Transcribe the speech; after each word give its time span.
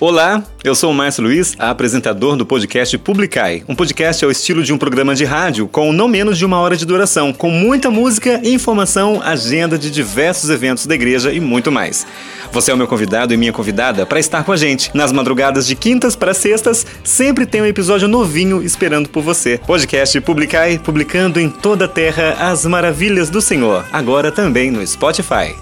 Olá, 0.00 0.42
eu 0.64 0.74
sou 0.74 0.90
o 0.90 0.94
Márcio 0.94 1.22
Luiz, 1.22 1.54
apresentador 1.56 2.36
do 2.36 2.44
podcast 2.44 2.98
Publicai. 2.98 3.62
Um 3.68 3.76
podcast 3.76 4.24
ao 4.24 4.30
estilo 4.30 4.60
de 4.64 4.72
um 4.72 4.76
programa 4.76 5.14
de 5.14 5.24
rádio 5.24 5.68
com 5.68 5.92
não 5.92 6.08
menos 6.08 6.36
de 6.36 6.44
uma 6.44 6.58
hora 6.58 6.76
de 6.76 6.84
duração, 6.84 7.32
com 7.32 7.48
muita 7.48 7.92
música, 7.92 8.40
informação, 8.42 9.22
agenda 9.22 9.78
de 9.78 9.92
diversos 9.92 10.50
eventos 10.50 10.84
da 10.84 10.96
igreja 10.96 11.32
e 11.32 11.38
muito 11.38 11.70
mais. 11.70 12.04
Você 12.50 12.72
é 12.72 12.74
o 12.74 12.76
meu 12.76 12.88
convidado 12.88 13.32
e 13.32 13.36
minha 13.36 13.52
convidada 13.52 14.04
para 14.04 14.18
estar 14.18 14.42
com 14.42 14.50
a 14.50 14.56
gente. 14.56 14.90
Nas 14.92 15.12
madrugadas 15.12 15.64
de 15.64 15.76
quintas 15.76 16.16
para 16.16 16.34
sextas, 16.34 16.84
sempre 17.04 17.46
tem 17.46 17.62
um 17.62 17.66
episódio 17.66 18.08
novinho 18.08 18.64
esperando 18.64 19.08
por 19.08 19.22
você. 19.22 19.60
Podcast 19.64 20.20
Publicai, 20.22 20.76
publicando 20.76 21.38
em 21.38 21.48
toda 21.48 21.84
a 21.84 21.88
terra 21.88 22.36
as 22.40 22.66
maravilhas 22.66 23.30
do 23.30 23.40
Senhor, 23.40 23.86
agora 23.92 24.32
também 24.32 24.72
no 24.72 24.84
Spotify. 24.84 25.54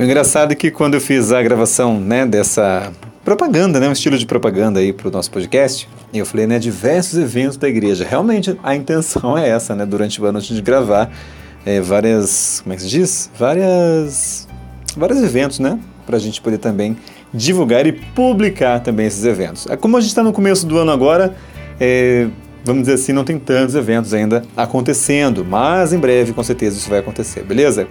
O 0.00 0.02
engraçado 0.02 0.52
é 0.52 0.54
que 0.54 0.70
quando 0.70 0.94
eu 0.94 1.00
fiz 1.00 1.30
a 1.30 1.42
gravação 1.42 2.00
né, 2.00 2.24
dessa 2.24 2.90
propaganda, 3.22 3.78
né, 3.78 3.86
um 3.86 3.92
estilo 3.92 4.16
de 4.16 4.24
propaganda 4.24 4.80
aí 4.80 4.94
para 4.94 5.08
o 5.08 5.10
nosso 5.10 5.30
podcast, 5.30 5.86
eu 6.14 6.24
falei, 6.24 6.46
né, 6.46 6.58
diversos 6.58 7.18
eventos 7.18 7.58
da 7.58 7.68
igreja. 7.68 8.06
Realmente 8.08 8.58
a 8.62 8.74
intenção 8.74 9.36
é 9.36 9.50
essa, 9.50 9.74
né, 9.74 9.84
durante 9.84 10.18
o 10.18 10.24
ano 10.24 10.38
a 10.38 10.40
gente 10.40 10.62
gravar 10.62 11.10
é, 11.66 11.82
várias, 11.82 12.62
como 12.62 12.72
é 12.72 12.76
que 12.76 12.82
se 12.82 12.88
diz? 12.88 13.30
Várias, 13.38 14.48
vários 14.96 15.22
eventos, 15.22 15.58
né, 15.58 15.78
para 16.06 16.16
a 16.16 16.18
gente 16.18 16.40
poder 16.40 16.56
também 16.56 16.96
divulgar 17.34 17.86
e 17.86 17.92
publicar 17.92 18.80
também 18.80 19.04
esses 19.06 19.26
eventos. 19.26 19.66
É 19.66 19.76
como 19.76 19.98
a 19.98 20.00
gente 20.00 20.08
está 20.08 20.22
no 20.22 20.32
começo 20.32 20.66
do 20.66 20.78
ano 20.78 20.92
agora, 20.92 21.36
é, 21.78 22.26
vamos 22.64 22.84
dizer 22.84 22.94
assim, 22.94 23.12
não 23.12 23.22
tem 23.22 23.38
tantos 23.38 23.74
eventos 23.74 24.14
ainda 24.14 24.44
acontecendo, 24.56 25.44
mas 25.44 25.92
em 25.92 25.98
breve 25.98 26.32
com 26.32 26.42
certeza 26.42 26.78
isso 26.78 26.88
vai 26.88 27.00
acontecer, 27.00 27.42
beleza? 27.42 27.86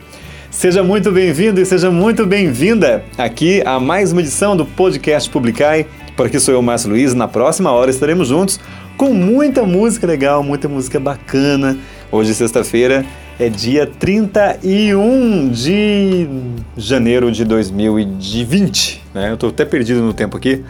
Seja 0.52 0.81
muito 0.81 1.11
bem-vindo 1.11 1.61
e 1.61 1.66
seja 1.66 1.92
muito 1.92 2.25
bem-vinda 2.25 3.03
aqui 3.16 3.61
a 3.64 3.80
mais 3.80 4.11
uma 4.11 4.22
edição 4.22 4.58
do 4.58 4.66
podcast 4.66 5.30
Publicai. 5.30 5.86
Por 6.17 6.25
aqui 6.25 6.39
sou 6.39 6.55
eu, 6.55 6.61
Márcio 6.61 6.89
Luiz. 6.89 7.14
Na 7.14 7.28
próxima 7.28 7.72
hora 7.72 7.92
estaremos 7.92 8.30
juntos 8.30 8.59
com 8.97 9.14
muita 9.14 9.64
música 9.64 10.08
legal, 10.08 10.44
muita 10.44 10.67
música 10.67 11.00
bacana. 11.00 11.77
Hoje, 12.11 12.33
sexta-feira, 12.33 13.05
é 13.39 13.47
dia 13.47 13.86
31 13.86 15.50
de 15.50 16.27
janeiro 16.75 17.31
de 17.31 17.45
2020. 17.45 19.03
Né? 19.14 19.30
Eu 19.30 19.36
estou 19.36 19.50
até 19.50 19.64
perdido 19.64 20.02
no 20.02 20.14
tempo 20.14 20.36
aqui. 20.36 20.66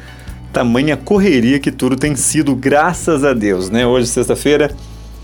Tamanha 0.52 0.98
correria 0.98 1.58
que 1.58 1.72
tudo 1.72 1.96
tem 1.96 2.18
sido, 2.18 2.54
graças 2.54 3.24
a 3.24 3.34
Deus. 3.34 3.70
Né? 3.70 3.88
Hoje, 3.88 4.08
sexta-feira, 4.08 4.76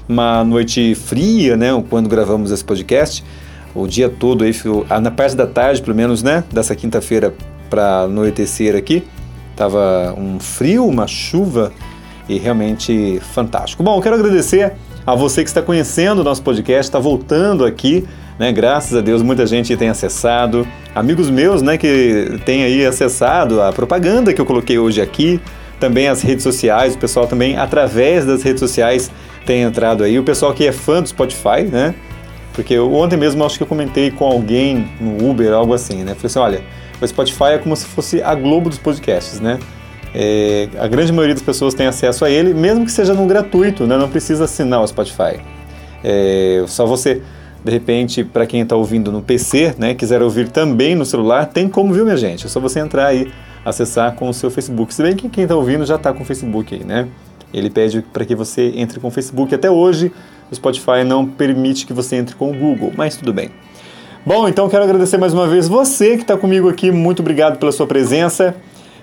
uma 0.08 0.46
noite 0.46 0.96
fria, 0.96 1.58
né? 1.58 1.72
quando 1.90 2.08
gravamos 2.08 2.52
esse 2.52 2.64
podcast 2.64 3.22
o 3.76 3.86
dia 3.86 4.10
todo 4.10 4.44
aí, 4.44 4.54
ah, 4.90 5.02
na 5.02 5.12
parte 5.12 5.36
da 5.36 5.46
tarde, 5.46 5.82
pelo 5.82 5.96
menos, 5.96 6.24
né, 6.24 6.44
dessa 6.52 6.76
quinta-feira 6.76 7.34
para 7.70 8.02
anoitecer 8.02 8.76
aqui, 8.76 9.04
tava 9.56 10.16
um 10.18 10.40
frio, 10.40 10.88
uma 10.88 11.08
chuva 11.08 11.72
e 12.28 12.38
realmente 12.38 13.20
fantástico. 13.34 13.84
Bom, 13.84 14.00
quero 14.02 14.16
agradecer 14.16 14.74
a 15.06 15.14
você 15.14 15.44
que 15.44 15.50
está 15.50 15.62
conhecendo 15.62 16.22
o 16.22 16.24
nosso 16.24 16.42
podcast, 16.42 16.84
está 16.84 17.00
voltando 17.00 17.66
aqui, 17.66 18.06
né? 18.40 18.52
Graças 18.52 18.98
a 18.98 19.02
Deus 19.02 19.22
muita 19.22 19.46
gente 19.46 19.76
tem 19.78 19.90
acessado, 19.90 20.68
amigos 20.94 21.30
meus, 21.30 21.62
né, 21.62 21.78
que 21.78 22.40
têm 22.46 22.64
aí 22.64 22.86
acessado 22.86 23.62
a 23.62 23.72
propaganda 23.72 24.34
que 24.34 24.42
eu 24.42 24.46
coloquei 24.46 24.80
hoje 24.80 25.02
aqui, 25.02 25.40
também 25.80 26.08
as 26.08 26.22
redes 26.22 26.44
sociais, 26.44 26.96
o 26.96 26.98
pessoal 26.98 27.28
também 27.28 27.58
através 27.58 28.26
das 28.26 28.42
redes 28.42 28.60
sociais 28.60 29.12
tem 29.46 29.62
entrado 29.62 30.04
aí, 30.04 30.18
o 30.18 30.24
pessoal 30.24 30.54
que 30.54 30.66
é 30.66 30.72
fã 30.72 31.02
do 31.02 31.10
Spotify, 31.10 31.64
né? 31.70 31.94
Porque 32.56 32.80
ontem 32.80 33.18
mesmo 33.18 33.44
acho 33.44 33.58
que 33.58 33.64
eu 33.64 33.68
comentei 33.68 34.10
com 34.10 34.26
alguém 34.26 34.88
no 35.00 35.30
Uber, 35.30 35.52
algo 35.54 35.74
assim, 35.74 36.04
né? 36.04 36.16
Falei 36.16 36.26
assim, 36.26 36.40
olha, 36.40 36.62
o 37.02 37.08
Spotify 37.08 37.44
é 37.54 37.58
como 37.58 37.76
se 37.76 37.86
fosse 37.86 38.24
a 38.24 38.34
Globo 38.34 38.70
dos 38.70 38.80
podcasts, 38.80 39.42
né? 39.42 39.60
É, 40.14 40.70
a 40.80 40.88
grande 40.88 41.12
maioria 41.12 41.36
das 41.36 41.44
pessoas 41.44 41.74
tem 41.74 41.86
acesso 41.86 42.24
a 42.24 42.30
ele, 42.30 42.54
mesmo 42.54 42.86
que 42.86 42.92
seja 42.92 43.14
no 43.14 43.28
gratuito, 43.28 43.86
né? 43.86 43.98
Não 43.98 44.10
precisa 44.10 44.46
assinar 44.46 44.82
o 44.82 44.88
Spotify. 44.88 45.42
É, 46.02 46.64
só 46.68 46.86
você, 46.86 47.22
de 47.64 47.72
repente, 47.72 48.24
para 48.24 48.46
quem 48.46 48.62
está 48.62 48.78
ouvindo 48.78 49.12
no 49.12 49.22
PC, 49.22 49.76
né, 49.78 49.94
quiser 49.94 50.22
ouvir 50.22 50.48
também 50.48 50.96
no 50.96 51.04
celular, 51.04 51.48
tem 51.48 51.68
como, 51.68 51.94
viu, 51.94 52.06
minha 52.06 52.16
gente? 52.16 52.46
É 52.46 52.50
só 52.50 52.62
você 52.62 52.80
entrar 52.80 53.08
aí, 53.08 53.30
acessar 53.66 54.14
com 54.16 54.30
o 54.30 54.34
seu 54.34 54.50
Facebook. 54.50 54.94
Se 54.94 55.04
bem 55.04 55.16
que 55.18 55.28
quem 55.28 55.44
está 55.44 55.56
ouvindo 55.56 55.86
já 55.86 55.96
está 55.96 56.14
com 56.14 56.24
o 56.24 56.26
Facebook 56.26 56.74
aí, 56.74 56.86
né? 56.86 57.10
Ele 57.54 57.70
pede 57.70 58.02
para 58.14 58.24
que 58.24 58.36
você 58.36 58.72
entre 58.76 59.00
com 59.00 59.08
o 59.08 59.12
Facebook. 59.12 59.54
Até 59.54 59.70
hoje, 59.70 60.12
o 60.52 60.56
Spotify 60.56 61.04
não 61.06 61.26
permite 61.26 61.86
que 61.86 61.94
você 61.94 62.16
entre 62.16 62.36
com 62.36 62.52
o 62.52 62.54
Google, 62.54 62.92
mas 62.96 63.16
tudo 63.16 63.34
bem. 63.34 63.50
Bom, 64.26 64.48
então 64.48 64.68
quero 64.68 64.84
agradecer 64.84 65.18
mais 65.18 65.34
uma 65.34 65.48
vez 65.48 65.68
você 65.68 66.16
que 66.16 66.24
está 66.24 66.36
comigo 66.36 66.68
aqui. 66.68 66.92
Muito 66.92 67.20
obrigado 67.20 67.58
pela 67.60 67.72
sua 67.72 67.86
presença. 67.86 68.56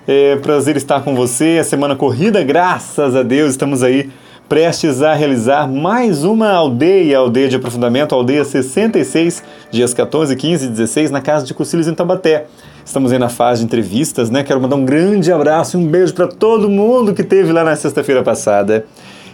É 0.05 0.35
prazer 0.37 0.75
estar 0.75 1.01
com 1.01 1.15
você. 1.15 1.57
A 1.61 1.63
semana 1.63 1.95
corrida, 1.95 2.43
graças 2.43 3.15
a 3.15 3.23
Deus, 3.23 3.51
estamos 3.51 3.83
aí 3.83 4.09
prestes 4.49 5.01
a 5.01 5.13
realizar 5.13 5.67
mais 5.67 6.23
uma 6.23 6.51
aldeia, 6.51 7.17
aldeia 7.17 7.47
de 7.47 7.55
aprofundamento, 7.55 8.13
aldeia 8.13 8.43
66, 8.43 9.43
dias 9.71 9.93
14, 9.93 10.35
15 10.35 10.65
e 10.65 10.69
16, 10.69 11.09
na 11.09 11.21
casa 11.21 11.45
de 11.45 11.53
Cucílios 11.53 11.87
em 11.87 11.93
Tabaté. 11.95 12.45
Estamos 12.85 13.13
aí 13.13 13.17
na 13.17 13.29
fase 13.29 13.61
de 13.61 13.65
entrevistas, 13.65 14.29
né? 14.29 14.43
Quero 14.43 14.59
mandar 14.59 14.75
um 14.75 14.83
grande 14.83 15.31
abraço 15.31 15.77
e 15.77 15.79
um 15.79 15.87
beijo 15.87 16.13
para 16.13 16.27
todo 16.27 16.69
mundo 16.69 17.13
que 17.13 17.23
teve 17.23 17.53
lá 17.53 17.63
na 17.63 17.75
sexta-feira 17.75 18.21
passada. 18.21 18.85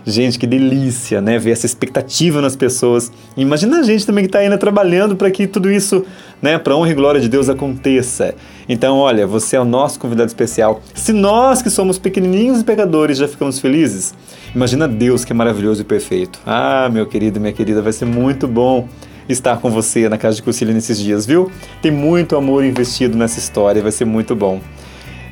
Gente, 0.06 0.40
que 0.40 0.48
delícia, 0.48 1.22
né? 1.22 1.38
Ver 1.38 1.52
essa 1.52 1.66
expectativa 1.66 2.42
nas 2.42 2.56
pessoas. 2.56 3.12
Imagina 3.36 3.80
a 3.80 3.84
gente 3.84 4.06
também 4.06 4.24
que 4.24 4.30
está 4.30 4.40
ainda 4.40 4.58
trabalhando 4.58 5.16
para 5.16 5.30
que 5.30 5.46
tudo 5.46 5.72
isso, 5.72 6.06
né, 6.42 6.58
para 6.58 6.76
honra 6.76 6.92
e 6.92 6.94
glória 6.94 7.22
de 7.22 7.28
Deus 7.28 7.50
aconteça. 7.50 8.34
Então, 8.68 8.98
olha, 8.98 9.28
você 9.28 9.56
é 9.56 9.60
o 9.60 9.66
nosso 9.66 10.00
convidado 10.00 10.28
especial. 10.28 10.82
Se 10.94 11.12
nós 11.12 11.62
que 11.62 11.70
somos 11.70 11.98
pequenininhos 11.98 12.62
e 12.62 12.64
pecadores 12.64 13.18
já 13.18 13.28
ficamos 13.28 13.60
felizes, 13.60 14.14
imagina 14.56 14.88
Deus 14.88 15.26
que 15.26 15.34
é 15.34 15.36
maravilhoso 15.36 15.82
e 15.82 15.86
perfeito. 15.86 16.40
Ah, 16.46 16.90
meu 16.92 17.06
querido 17.06 17.40
minha 17.40 17.54
querida, 17.54 17.81
vai 17.81 17.94
ser 17.94 18.06
muito 18.06 18.48
bom 18.48 18.88
estar 19.28 19.58
com 19.58 19.70
você 19.70 20.10
na 20.10 20.18
casa 20.18 20.38
de 20.38 20.44
Cursilha 20.44 20.74
nesses 20.74 20.98
dias, 20.98 21.26
viu? 21.26 21.52
Tem 21.81 21.92
muito 21.92 22.36
amor 22.36 22.64
investido 22.64 23.18
nessa 23.18 23.38
história, 23.38 23.81
vai 23.81 23.92
ser 23.92 24.06
muito 24.06 24.36
bom. 24.36 24.60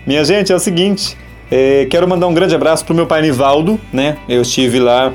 Minha 0.06 0.24
gente, 0.24 0.52
é 0.52 0.56
o 0.56 0.60
seguinte, 0.60 1.18
é, 1.50 1.86
quero 1.90 2.08
mandar 2.08 2.28
um 2.28 2.34
grande 2.34 2.54
abraço 2.54 2.84
pro 2.86 2.94
meu 2.94 3.06
pai 3.06 3.22
Nivaldo, 3.22 3.80
né? 3.92 4.18
Eu 4.28 4.42
estive 4.42 4.80
lá 4.80 5.14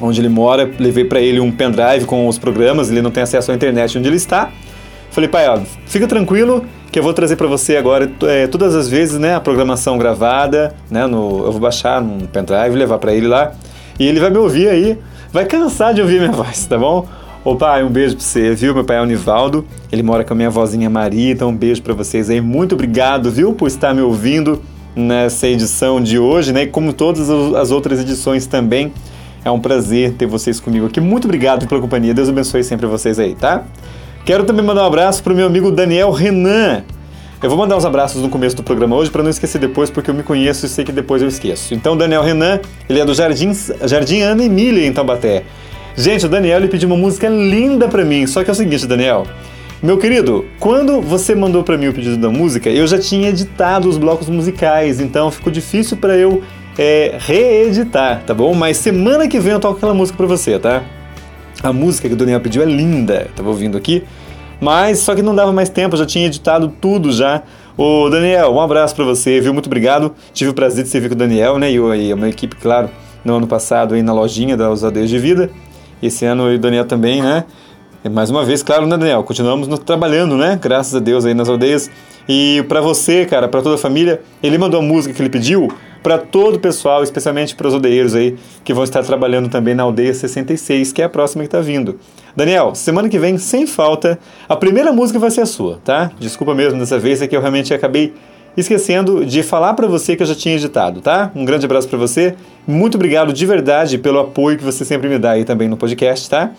onde 0.00 0.20
ele 0.20 0.28
mora, 0.28 0.70
levei 0.78 1.04
para 1.04 1.20
ele 1.20 1.40
um 1.40 1.50
pendrive 1.50 2.04
com 2.06 2.26
os 2.26 2.38
programas, 2.38 2.90
ele 2.90 3.02
não 3.02 3.10
tem 3.10 3.22
acesso 3.22 3.52
à 3.52 3.54
internet 3.54 3.98
onde 3.98 4.08
ele 4.08 4.16
está. 4.16 4.50
Falei, 5.10 5.28
pai, 5.28 5.48
ó, 5.48 5.58
fica 5.86 6.06
tranquilo 6.06 6.64
que 6.90 6.98
eu 6.98 7.02
vou 7.02 7.12
trazer 7.12 7.36
para 7.36 7.46
você 7.46 7.76
agora 7.76 8.10
é, 8.22 8.46
todas 8.46 8.74
as 8.74 8.88
vezes, 8.88 9.18
né, 9.18 9.34
a 9.34 9.40
programação 9.40 9.98
gravada, 9.98 10.74
né, 10.90 11.06
no, 11.06 11.44
eu 11.44 11.52
vou 11.52 11.60
baixar 11.60 12.00
num 12.00 12.20
pendrive, 12.26 12.76
levar 12.76 12.98
para 12.98 13.14
ele 13.14 13.26
lá 13.26 13.52
e 13.98 14.06
ele 14.06 14.20
vai 14.20 14.30
me 14.30 14.38
ouvir 14.38 14.68
aí, 14.68 14.98
vai 15.32 15.44
cansar 15.44 15.92
de 15.94 16.00
ouvir 16.00 16.20
minha 16.20 16.32
voz, 16.32 16.66
tá 16.66 16.78
bom? 16.78 17.06
Ô 17.42 17.56
pai, 17.56 17.82
um 17.82 17.88
beijo 17.88 18.16
pra 18.16 18.24
você, 18.24 18.54
viu? 18.54 18.74
Meu 18.74 18.84
pai 18.84 18.98
é 18.98 19.00
o 19.00 19.06
Nivaldo, 19.06 19.64
ele 19.90 20.02
mora 20.02 20.24
com 20.24 20.34
a 20.34 20.36
minha 20.36 20.50
vozinha 20.50 20.90
Maria, 20.90 21.32
então 21.32 21.48
um 21.48 21.56
beijo 21.56 21.82
para 21.82 21.94
vocês 21.94 22.28
aí. 22.28 22.40
Muito 22.40 22.74
obrigado, 22.74 23.30
viu, 23.30 23.54
por 23.54 23.66
estar 23.66 23.94
me 23.94 24.02
ouvindo 24.02 24.60
nessa 24.94 25.46
edição 25.46 26.00
de 26.00 26.18
hoje, 26.18 26.52
né? 26.52 26.66
Como 26.66 26.92
todas 26.92 27.30
as 27.30 27.70
outras 27.70 28.00
edições 28.00 28.46
também. 28.46 28.92
É 29.44 29.50
um 29.50 29.58
prazer 29.58 30.12
ter 30.12 30.26
vocês 30.26 30.60
comigo 30.60 30.86
aqui. 30.86 31.00
Muito 31.00 31.24
obrigado 31.24 31.66
pela 31.66 31.80
companhia. 31.80 32.12
Deus 32.12 32.28
abençoe 32.28 32.62
sempre 32.62 32.86
vocês 32.86 33.18
aí, 33.18 33.34
tá? 33.34 33.64
Quero 34.24 34.44
também 34.44 34.64
mandar 34.64 34.82
um 34.82 34.86
abraço 34.86 35.22
para 35.22 35.32
o 35.32 35.36
meu 35.36 35.46
amigo 35.46 35.70
Daniel 35.70 36.10
Renan. 36.10 36.82
Eu 37.42 37.48
vou 37.48 37.58
mandar 37.58 37.74
uns 37.74 37.86
abraços 37.86 38.20
no 38.20 38.28
começo 38.28 38.54
do 38.54 38.62
programa 38.62 38.94
hoje 38.96 39.10
para 39.10 39.22
não 39.22 39.30
esquecer 39.30 39.58
depois, 39.58 39.88
porque 39.88 40.10
eu 40.10 40.14
me 40.14 40.22
conheço 40.22 40.66
e 40.66 40.68
sei 40.68 40.84
que 40.84 40.92
depois 40.92 41.22
eu 41.22 41.28
esqueço. 41.28 41.72
Então, 41.72 41.96
Daniel 41.96 42.22
Renan, 42.22 42.60
ele 42.86 43.00
é 43.00 43.04
do 43.04 43.14
Jardim, 43.14 43.52
Jardim 43.86 44.20
Ana 44.20 44.44
Emília, 44.44 44.86
em 44.86 44.92
Taubaté. 44.92 45.44
Gente, 45.96 46.26
o 46.26 46.28
Daniel 46.28 46.58
ele 46.58 46.68
pediu 46.68 46.86
uma 46.86 46.98
música 46.98 47.30
linda 47.30 47.88
para 47.88 48.04
mim. 48.04 48.26
Só 48.26 48.44
que 48.44 48.50
é 48.50 48.52
o 48.52 48.54
seguinte, 48.54 48.86
Daniel, 48.86 49.26
meu 49.82 49.96
querido, 49.96 50.44
quando 50.58 51.00
você 51.00 51.34
mandou 51.34 51.62
para 51.62 51.78
mim 51.78 51.88
o 51.88 51.94
pedido 51.94 52.18
da 52.18 52.28
música, 52.28 52.68
eu 52.68 52.86
já 52.86 52.98
tinha 52.98 53.30
editado 53.30 53.88
os 53.88 53.96
blocos 53.96 54.28
musicais, 54.28 55.00
então 55.00 55.30
ficou 55.30 55.50
difícil 55.50 55.96
para 55.96 56.16
eu 56.16 56.42
é, 56.78 57.16
reeditar, 57.18 58.22
tá 58.26 58.34
bom? 58.34 58.54
Mas 58.54 58.76
semana 58.76 59.26
que 59.26 59.40
vem 59.40 59.54
eu 59.54 59.60
toco 59.60 59.78
aquela 59.78 59.94
música 59.94 60.18
para 60.18 60.26
você, 60.26 60.58
tá? 60.58 60.82
A 61.62 61.72
música 61.72 62.08
que 62.08 62.14
o 62.14 62.16
Daniel 62.16 62.40
pediu 62.40 62.62
é 62.62 62.66
linda, 62.66 63.28
tava 63.34 63.48
ouvindo 63.48 63.78
aqui, 63.78 64.04
mas 64.60 64.98
só 64.98 65.14
que 65.14 65.22
não 65.22 65.34
dava 65.34 65.50
mais 65.50 65.70
tempo, 65.70 65.94
eu 65.94 65.98
já 65.98 66.06
tinha 66.06 66.26
editado 66.26 66.68
tudo 66.78 67.10
já. 67.10 67.42
Ô 67.74 68.10
Daniel, 68.10 68.52
um 68.52 68.60
abraço 68.60 68.94
para 68.94 69.06
você, 69.06 69.40
viu? 69.40 69.54
Muito 69.54 69.66
obrigado. 69.66 70.14
Tive 70.34 70.50
o 70.50 70.54
prazer 70.54 70.84
de 70.84 70.90
servir 70.90 71.08
com 71.08 71.14
o 71.14 71.18
Daniel, 71.18 71.58
né? 71.58 71.72
E, 71.72 71.76
eu, 71.76 71.94
e 71.94 72.12
a 72.12 72.16
minha 72.16 72.28
equipe, 72.28 72.54
claro, 72.56 72.90
no 73.24 73.36
ano 73.36 73.46
passado 73.46 73.94
aí 73.94 74.02
na 74.02 74.12
lojinha 74.12 74.58
da 74.58 74.70
Usadeiros 74.70 75.08
de 75.08 75.18
Vida. 75.18 75.50
Esse 76.02 76.26
ano 76.26 76.44
eu 76.44 76.52
e 76.52 76.56
o 76.56 76.58
Daniel 76.58 76.84
também, 76.84 77.22
né? 77.22 77.46
Mais 78.08 78.30
uma 78.30 78.46
vez, 78.46 78.62
claro, 78.62 78.86
né, 78.86 78.96
Daniel? 78.96 79.22
Continuamos 79.22 79.68
trabalhando, 79.80 80.34
né? 80.34 80.58
Graças 80.60 80.94
a 80.94 80.98
Deus 80.98 81.26
aí 81.26 81.34
nas 81.34 81.50
aldeias. 81.50 81.90
E 82.26 82.64
para 82.66 82.80
você, 82.80 83.26
cara, 83.26 83.46
para 83.46 83.60
toda 83.60 83.74
a 83.74 83.78
família, 83.78 84.22
ele 84.42 84.56
mandou 84.56 84.80
a 84.80 84.82
música 84.82 85.12
que 85.12 85.20
ele 85.20 85.28
pediu 85.28 85.68
para 86.02 86.16
todo 86.16 86.54
o 86.54 86.58
pessoal, 86.58 87.02
especialmente 87.02 87.54
para 87.54 87.68
os 87.68 87.74
aldeeiros 87.74 88.14
aí 88.14 88.36
que 88.64 88.72
vão 88.72 88.84
estar 88.84 89.02
trabalhando 89.02 89.50
também 89.50 89.74
na 89.74 89.82
aldeia 89.82 90.14
66, 90.14 90.92
que 90.92 91.02
é 91.02 91.04
a 91.04 91.08
próxima 91.10 91.42
que 91.42 91.48
está 91.48 91.60
vindo. 91.60 91.98
Daniel, 92.34 92.74
semana 92.74 93.06
que 93.06 93.18
vem, 93.18 93.36
sem 93.36 93.66
falta, 93.66 94.18
a 94.48 94.56
primeira 94.56 94.92
música 94.92 95.18
vai 95.18 95.30
ser 95.30 95.42
a 95.42 95.46
sua, 95.46 95.78
tá? 95.84 96.10
Desculpa 96.18 96.54
mesmo 96.54 96.78
dessa 96.78 96.98
vez, 96.98 97.20
é 97.20 97.26
que 97.26 97.36
eu 97.36 97.40
realmente 97.40 97.74
acabei 97.74 98.14
esquecendo 98.56 99.26
de 99.26 99.42
falar 99.42 99.74
para 99.74 99.86
você 99.86 100.16
que 100.16 100.22
eu 100.22 100.26
já 100.26 100.34
tinha 100.34 100.54
editado, 100.54 101.02
tá? 101.02 101.30
Um 101.34 101.44
grande 101.44 101.66
abraço 101.66 101.86
para 101.86 101.98
você. 101.98 102.34
Muito 102.66 102.94
obrigado 102.94 103.30
de 103.30 103.44
verdade 103.44 103.98
pelo 103.98 104.20
apoio 104.20 104.56
que 104.56 104.64
você 104.64 104.86
sempre 104.86 105.06
me 105.08 105.18
dá 105.18 105.32
aí 105.32 105.44
também 105.44 105.68
no 105.68 105.76
podcast, 105.76 106.30
tá? 106.30 106.52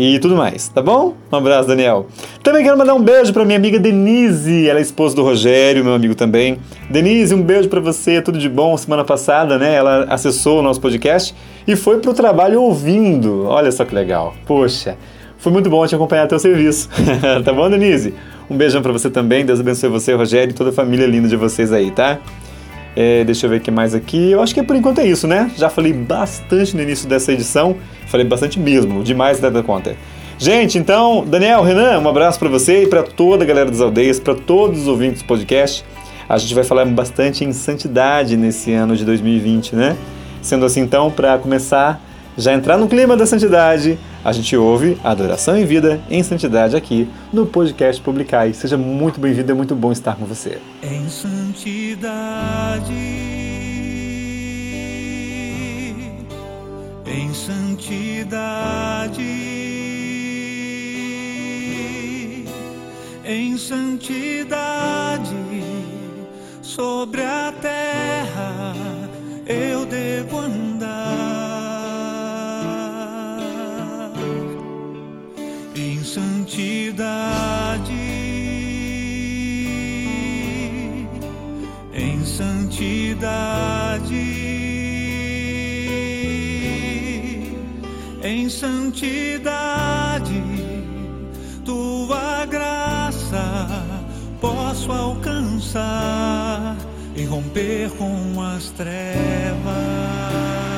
E 0.00 0.18
tudo 0.18 0.34
mais, 0.34 0.68
tá 0.68 0.80
bom? 0.80 1.14
Um 1.30 1.36
abraço, 1.36 1.68
Daniel. 1.68 2.06
Também 2.42 2.64
quero 2.64 2.78
mandar 2.78 2.94
um 2.94 3.02
beijo 3.02 3.34
para 3.34 3.44
minha 3.44 3.58
amiga 3.58 3.78
Denise, 3.78 4.66
ela 4.66 4.78
é 4.78 4.82
esposa 4.82 5.14
do 5.14 5.22
Rogério, 5.22 5.84
meu 5.84 5.92
amigo 5.92 6.14
também. 6.14 6.58
Denise, 6.88 7.34
um 7.34 7.42
beijo 7.42 7.68
para 7.68 7.80
você, 7.80 8.22
tudo 8.22 8.38
de 8.38 8.48
bom. 8.48 8.74
Semana 8.78 9.04
passada, 9.04 9.58
né, 9.58 9.74
ela 9.74 10.04
acessou 10.04 10.60
o 10.60 10.62
nosso 10.62 10.80
podcast 10.80 11.34
e 11.66 11.76
foi 11.76 11.98
pro 11.98 12.14
trabalho 12.14 12.62
ouvindo. 12.62 13.44
Olha 13.44 13.70
só 13.70 13.84
que 13.84 13.94
legal. 13.94 14.34
Poxa, 14.46 14.96
foi 15.36 15.52
muito 15.52 15.68
bom 15.68 15.86
te 15.86 15.94
acompanhar 15.94 16.26
teu 16.26 16.38
serviço. 16.38 16.88
tá 17.44 17.52
bom, 17.52 17.68
Denise? 17.68 18.14
Um 18.48 18.56
beijão 18.56 18.80
para 18.80 18.92
você 18.92 19.10
também. 19.10 19.44
Deus 19.44 19.60
abençoe 19.60 19.90
você, 19.90 20.14
Rogério, 20.14 20.50
e 20.50 20.54
toda 20.54 20.70
a 20.70 20.72
família 20.72 21.06
linda 21.06 21.28
de 21.28 21.36
vocês 21.36 21.72
aí, 21.72 21.90
tá? 21.90 22.18
É, 22.96 23.24
deixa 23.24 23.46
eu 23.46 23.50
ver 23.50 23.56
o 23.58 23.60
que 23.60 23.70
mais 23.70 23.94
aqui. 23.94 24.30
Eu 24.30 24.42
acho 24.42 24.54
que 24.54 24.62
por 24.62 24.76
enquanto 24.76 25.00
é 25.00 25.06
isso, 25.06 25.26
né? 25.26 25.50
Já 25.56 25.68
falei 25.68 25.92
bastante 25.92 26.76
no 26.76 26.82
início 26.82 27.08
dessa 27.08 27.32
edição. 27.32 27.76
Falei 28.06 28.26
bastante 28.26 28.58
mesmo, 28.58 29.02
demais 29.02 29.38
da 29.38 29.62
conta. 29.62 29.96
Gente, 30.38 30.78
então, 30.78 31.22
Daniel, 31.26 31.62
Renan, 31.62 32.00
um 32.00 32.08
abraço 32.08 32.38
para 32.38 32.48
você 32.48 32.84
e 32.84 32.86
para 32.86 33.02
toda 33.02 33.44
a 33.44 33.46
galera 33.46 33.70
das 33.70 33.80
aldeias, 33.80 34.18
para 34.18 34.34
todos 34.34 34.80
os 34.80 34.88
ouvintes 34.88 35.20
do 35.22 35.26
podcast. 35.26 35.84
A 36.26 36.38
gente 36.38 36.54
vai 36.54 36.64
falar 36.64 36.86
bastante 36.86 37.44
em 37.44 37.52
santidade 37.52 38.36
nesse 38.36 38.72
ano 38.72 38.96
de 38.96 39.04
2020, 39.04 39.76
né? 39.76 39.96
Sendo 40.40 40.64
assim, 40.64 40.80
então, 40.80 41.10
para 41.10 41.36
começar, 41.36 42.00
já 42.40 42.54
entrar 42.54 42.78
no 42.78 42.88
clima 42.88 43.16
da 43.16 43.26
santidade, 43.26 43.98
a 44.24 44.32
gente 44.32 44.56
ouve 44.56 44.98
Adoração 45.04 45.56
em 45.56 45.64
Vida 45.64 46.00
em 46.10 46.22
Santidade 46.22 46.74
aqui 46.76 47.08
no 47.32 47.46
podcast 47.46 48.00
Publicai. 48.00 48.52
Seja 48.54 48.76
muito 48.78 49.20
bem-vindo, 49.20 49.52
é 49.52 49.54
muito 49.54 49.76
bom 49.76 49.92
estar 49.92 50.16
com 50.16 50.24
você. 50.24 50.58
Em 50.82 51.08
santidade 51.08 52.40
em 57.12 57.34
santidade, 57.34 59.20
em 63.24 63.58
santidade 63.58 65.34
sobre 66.62 67.22
a 67.22 67.52
terra 67.60 68.74
eu 69.46 69.84
devo 69.86 70.38
andar 70.38 71.39
santidade, 76.14 77.92
em 81.94 82.24
santidade. 82.24 83.70
em 88.22 88.50
santidade, 88.50 90.42
tua 91.64 92.44
graça 92.46 93.66
posso 94.40 94.92
alcançar 94.92 96.76
e 97.16 97.24
romper 97.24 97.90
com 97.96 98.42
as 98.42 98.68
trevas. 98.70 100.69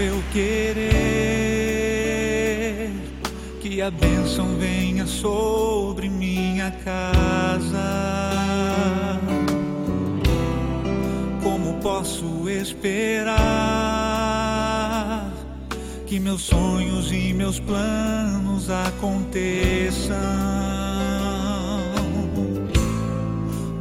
Eu 0.00 0.22
querer 0.32 0.90
que 3.60 3.82
a 3.82 3.90
bênção 3.90 4.56
venha 4.56 5.06
sobre 5.06 6.08
minha 6.08 6.70
casa? 6.70 8.12
posso 11.82 12.48
esperar 12.48 13.32
que 16.06 16.18
meus 16.20 16.42
sonhos 16.42 17.12
e 17.12 17.32
meus 17.32 17.58
planos 17.60 18.70
aconteçam? 18.70 20.16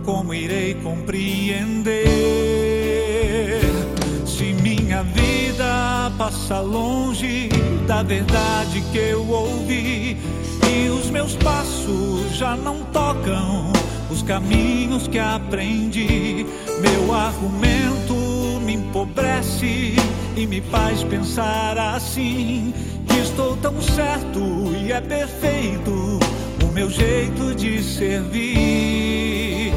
Como 0.04 0.34
irei 0.34 0.74
compreender 0.76 2.11
passa 6.22 6.60
longe 6.60 7.50
da 7.88 8.04
verdade 8.04 8.80
que 8.92 8.98
eu 9.00 9.28
ouvi 9.28 10.16
e 10.72 10.90
os 10.90 11.10
meus 11.10 11.36
passos 11.38 12.36
já 12.36 12.56
não 12.56 12.84
tocam 12.94 13.74
os 14.08 14.22
caminhos 14.22 15.08
que 15.08 15.18
aprendi. 15.18 16.46
Meu 16.80 17.12
argumento 17.12 18.14
me 18.64 18.74
empobrece 18.74 19.96
e 20.38 20.46
me 20.46 20.62
faz 20.62 21.04
pensar 21.04 21.76
assim: 21.80 22.72
que 23.08 23.18
estou 23.18 23.58
tão 23.58 23.82
certo 23.82 24.40
e 24.80 24.92
é 24.92 25.02
perfeito 25.02 26.20
o 26.64 26.68
meu 26.72 26.92
jeito 26.92 27.56
de 27.56 27.82
servir. 27.82 29.74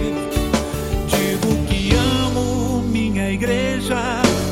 Digo 1.08 1.64
que 1.66 1.94
amo 1.94 2.82
minha 2.82 3.30
igreja 3.30 3.96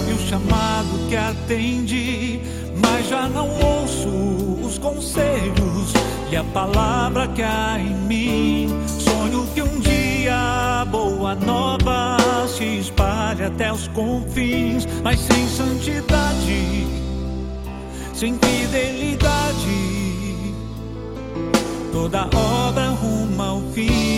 e 0.08 0.12
o 0.14 0.18
chamado 0.26 0.71
que 1.12 1.16
atendi, 1.16 2.40
mas 2.80 3.06
já 3.06 3.28
não 3.28 3.46
ouço 3.46 4.08
os 4.66 4.78
conselhos 4.78 5.92
e 6.30 6.36
a 6.36 6.42
palavra 6.42 7.28
que 7.28 7.42
há 7.42 7.78
em 7.78 7.94
mim 8.06 8.68
que 9.54 9.60
um 9.60 9.80
dia 9.80 10.86
boa 10.90 11.34
nova 11.34 12.16
se 12.48 12.64
espalhe 12.78 13.44
até 13.44 13.70
os 13.70 13.88
confins, 13.88 14.88
mas 15.04 15.20
sem 15.20 15.46
santidade, 15.48 16.86
sem 18.14 18.38
fidelidade, 18.38 19.34
toda 21.92 22.22
obra 22.34 22.88
ruma 22.88 23.48
ao 23.48 23.60
fim. 23.74 24.11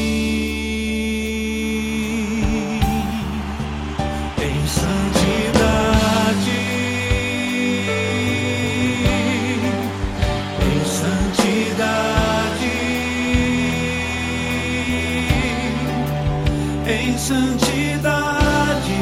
Santidade 17.24 18.92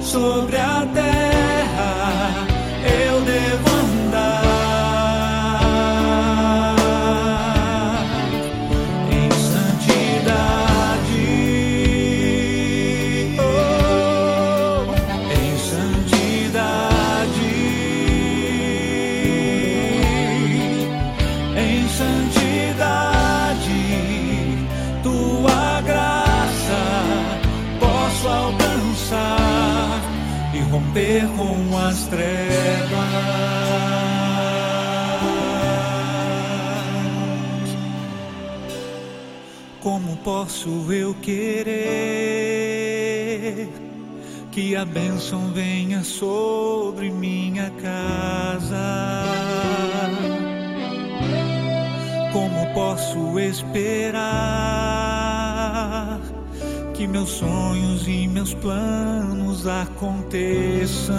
sobre 0.00 0.56
a 0.56 0.73
posso 40.64 40.90
eu 40.92 41.14
querer 41.20 41.68
que 44.50 44.74
a 44.74 44.84
bênção 44.86 45.52
venha 45.52 46.02
sobre 46.02 47.10
minha 47.10 47.70
casa? 47.70 49.22
Como 52.32 52.72
posso 52.72 53.38
esperar? 53.38 54.24
que 56.94 57.06
meus 57.08 57.30
sonhos 57.30 58.06
e 58.06 58.28
meus 58.28 58.54
planos 58.54 59.66
aconteçam. 59.66 61.16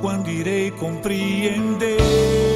Quando 0.00 0.30
irei 0.30 0.70
compreender? 0.70 2.53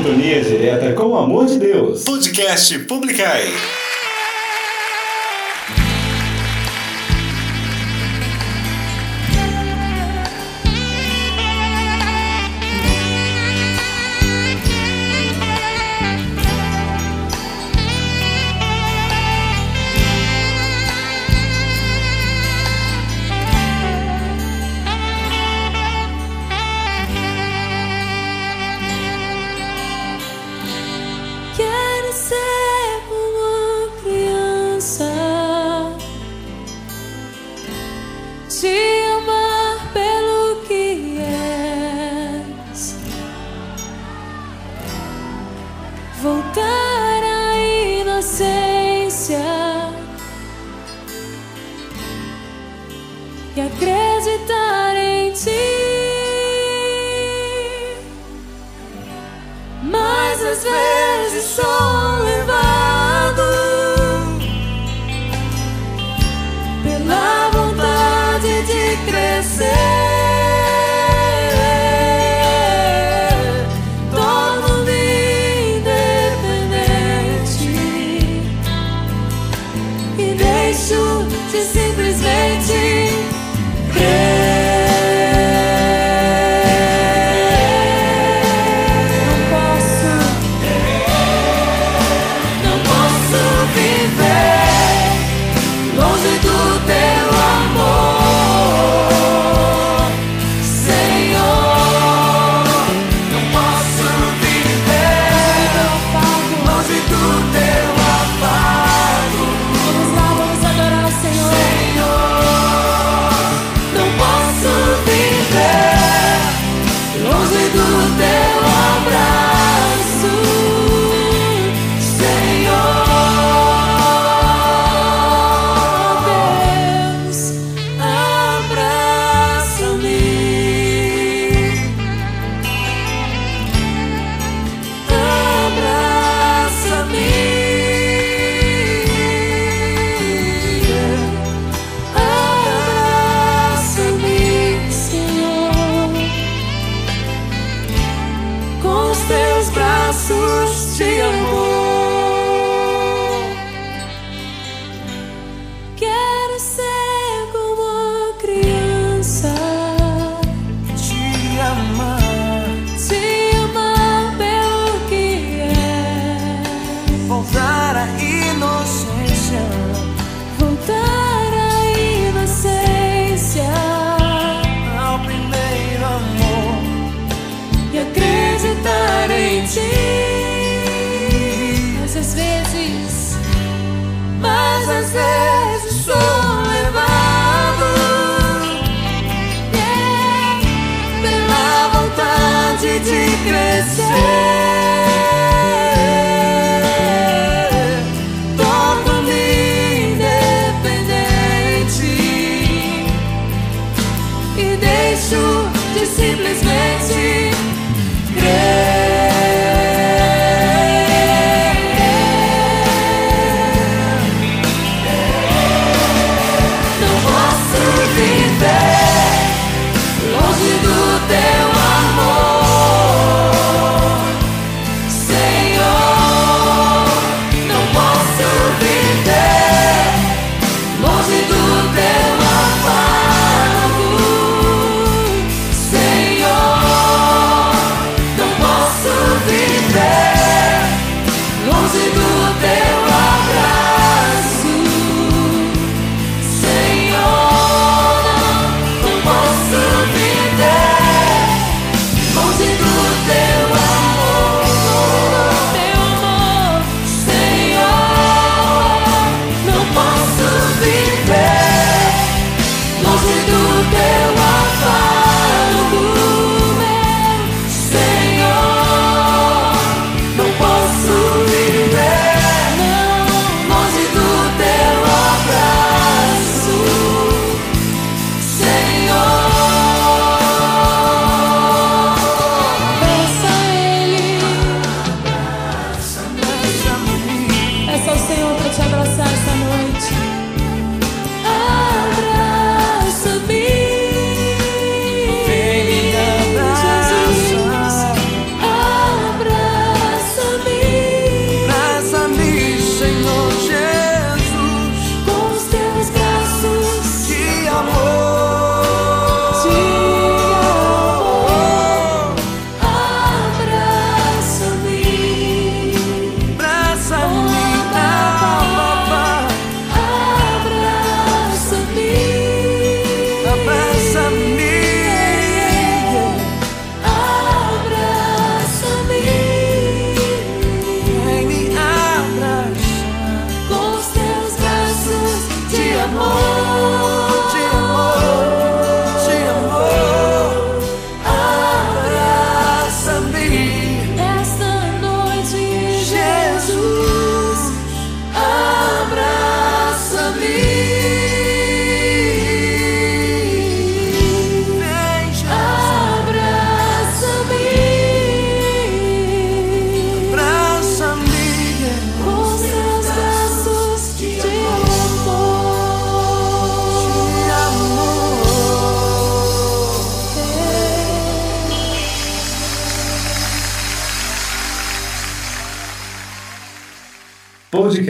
Sintonia 0.00 0.40
direta 0.40 0.94
com 0.94 1.08
o 1.08 1.16
amor 1.16 1.44
de 1.44 1.58
Deus. 1.58 2.04
Podcast 2.04 2.78
Publicai. 2.80 3.52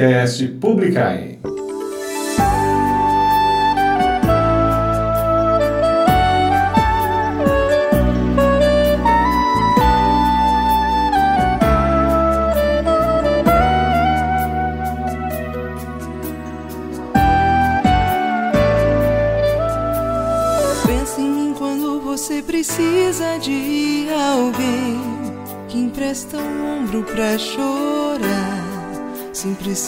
podcast 0.00 0.42
Publicai. 0.58 1.30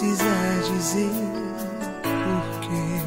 precisa 0.03 0.25
dizer 0.75 1.11
porquê. 2.03 2.99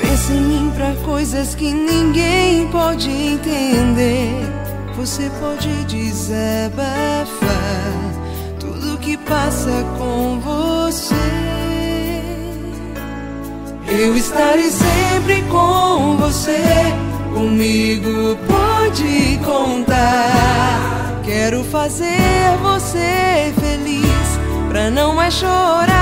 Pensa 0.00 0.32
em 0.32 0.40
mim 0.40 0.72
pra 0.74 0.94
coisas 1.04 1.54
que 1.54 1.70
ninguém 1.70 2.66
pode 2.68 3.10
entender. 3.10 4.30
Você 4.96 5.30
pode 5.38 5.68
desabafar 5.84 6.80
tudo 8.58 8.98
que 8.98 9.18
passa 9.18 9.84
com 9.98 10.40
você. 10.40 11.14
Eu 13.88 14.16
estarei 14.16 14.70
sempre 14.70 15.42
com 15.50 16.16
você, 16.16 16.62
comigo 17.34 18.38
pode 18.48 19.38
contar. 19.44 21.20
Quero 21.22 21.62
fazer 21.64 22.56
você 22.62 23.52
não 24.92 25.14
mais 25.14 25.32
chorar. 25.34 26.01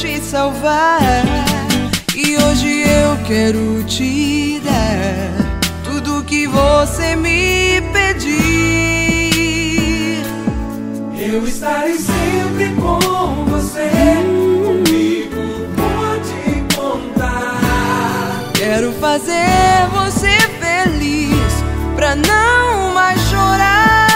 Te 0.00 0.20
salvar. 0.20 1.00
E 2.14 2.36
hoje 2.36 2.84
eu 2.88 3.16
quero 3.26 3.82
te 3.82 4.60
dar 4.60 5.32
tudo 5.82 6.22
que 6.22 6.46
você 6.46 7.16
me 7.16 7.80
pedir. 7.92 8.38
Eu 11.18 11.44
estarei 11.48 11.98
sempre 11.98 12.68
com 12.76 13.44
você. 13.46 13.90
Comigo 14.64 15.66
pode 15.76 16.62
contar. 16.76 18.52
Quero 18.54 18.92
fazer 19.00 19.88
você 19.90 20.38
feliz 20.60 21.64
pra 21.96 22.14
não 22.14 22.94
mais 22.94 23.20
chorar. 23.22 24.07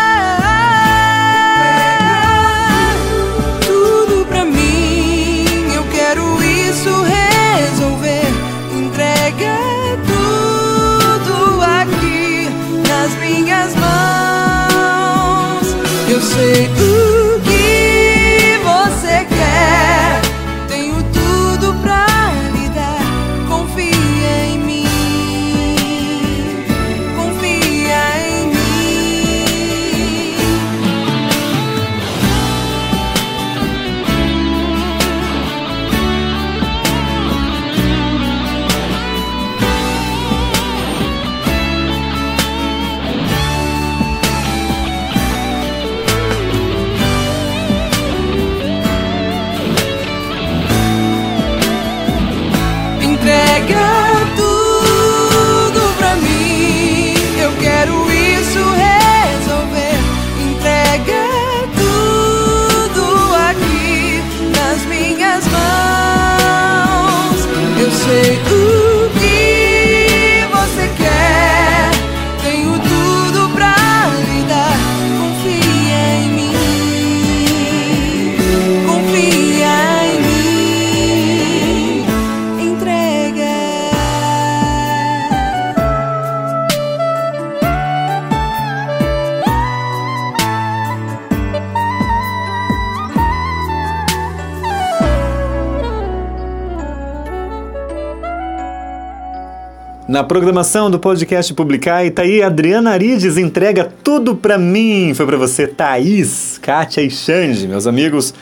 Na 100.23 100.29
programação 100.29 100.89
do 100.89 101.01
podcast 101.01 101.53
Publicar, 101.53 102.07
e 102.07 102.11
tá 102.13 102.23
Adriana 102.47 102.93
Arides 102.93 103.37
entrega 103.37 103.93
tudo 104.05 104.37
pra 104.37 104.57
mim. 104.57 105.13
Foi 105.17 105.27
pra 105.27 105.37
você, 105.37 105.67
Thaís, 105.67 106.59
Kátia 106.63 107.01
e 107.01 107.11
Xande, 107.11 107.67
meus 107.67 107.89
amigos, 107.89 108.33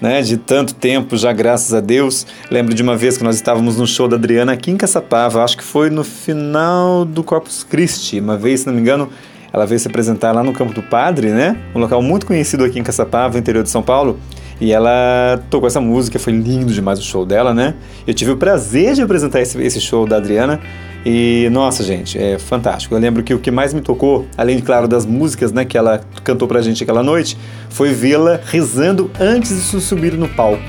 né, 0.00 0.20
de 0.20 0.36
tanto 0.36 0.74
tempo 0.74 1.16
já, 1.16 1.32
graças 1.32 1.72
a 1.72 1.78
Deus. 1.78 2.26
Lembro 2.50 2.74
de 2.74 2.82
uma 2.82 2.96
vez 2.96 3.16
que 3.16 3.22
nós 3.22 3.36
estávamos 3.36 3.76
no 3.76 3.86
show 3.86 4.08
da 4.08 4.16
Adriana 4.16 4.50
aqui 4.50 4.72
em 4.72 4.76
Caçapava, 4.76 5.44
acho 5.44 5.56
que 5.56 5.62
foi 5.62 5.90
no 5.90 6.02
final 6.02 7.04
do 7.04 7.22
Corpus 7.22 7.62
Christi. 7.62 8.18
Uma 8.18 8.36
vez, 8.36 8.62
se 8.62 8.66
não 8.66 8.74
me 8.74 8.80
engano, 8.80 9.08
ela 9.52 9.64
veio 9.64 9.78
se 9.78 9.86
apresentar 9.86 10.32
lá 10.32 10.42
no 10.42 10.52
Campo 10.52 10.74
do 10.74 10.82
Padre, 10.82 11.28
né? 11.28 11.56
Um 11.72 11.78
local 11.78 12.02
muito 12.02 12.26
conhecido 12.26 12.64
aqui 12.64 12.80
em 12.80 12.82
Caçapava, 12.82 13.38
interior 13.38 13.62
de 13.62 13.70
São 13.70 13.80
Paulo. 13.80 14.18
E 14.60 14.72
ela 14.72 15.40
tocou 15.50 15.66
essa 15.66 15.80
música, 15.80 16.18
foi 16.18 16.32
lindo 16.32 16.72
demais 16.72 16.98
o 16.98 17.02
show 17.02 17.24
dela, 17.24 17.54
né? 17.54 17.74
Eu 18.06 18.12
tive 18.12 18.32
o 18.32 18.36
prazer 18.36 18.94
de 18.94 19.02
apresentar 19.02 19.40
esse, 19.40 19.60
esse 19.62 19.80
show 19.80 20.06
da 20.06 20.16
Adriana. 20.16 20.60
E, 21.06 21.48
nossa, 21.52 21.84
gente, 21.84 22.18
é 22.18 22.38
fantástico. 22.38 22.94
Eu 22.94 22.98
lembro 22.98 23.22
que 23.22 23.32
o 23.32 23.38
que 23.38 23.50
mais 23.50 23.72
me 23.72 23.80
tocou, 23.80 24.26
além, 24.36 24.58
claro, 24.58 24.88
das 24.88 25.06
músicas 25.06 25.52
né, 25.52 25.64
que 25.64 25.78
ela 25.78 26.00
cantou 26.24 26.48
pra 26.48 26.60
gente 26.60 26.82
aquela 26.82 27.02
noite, 27.02 27.38
foi 27.70 27.92
vê-la 27.92 28.40
rezando 28.44 29.10
antes 29.20 29.70
de 29.70 29.80
subir 29.80 30.14
no 30.14 30.28
palco. 30.28 30.62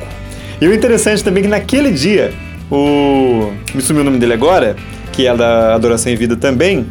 E 0.61 0.67
o 0.67 0.73
interessante 0.73 1.23
também 1.23 1.41
é 1.41 1.43
que 1.45 1.49
naquele 1.49 1.91
dia, 1.91 2.31
o. 2.69 3.51
Me 3.73 3.81
sumiu 3.81 4.01
o 4.01 4.05
nome 4.05 4.19
dele 4.19 4.33
agora, 4.33 4.75
que 5.11 5.25
é 5.25 5.35
da 5.35 5.73
Adoração 5.73 6.11
em 6.11 6.15
Vida 6.15 6.35
também. 6.35 6.85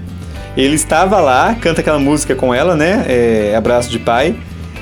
Ele 0.57 0.75
estava 0.75 1.21
lá, 1.21 1.55
canta 1.55 1.81
aquela 1.81 1.99
música 1.99 2.35
com 2.35 2.53
ela, 2.53 2.75
né? 2.75 3.05
É, 3.07 3.55
Abraço 3.55 3.89
de 3.89 3.99
Pai. 3.99 4.35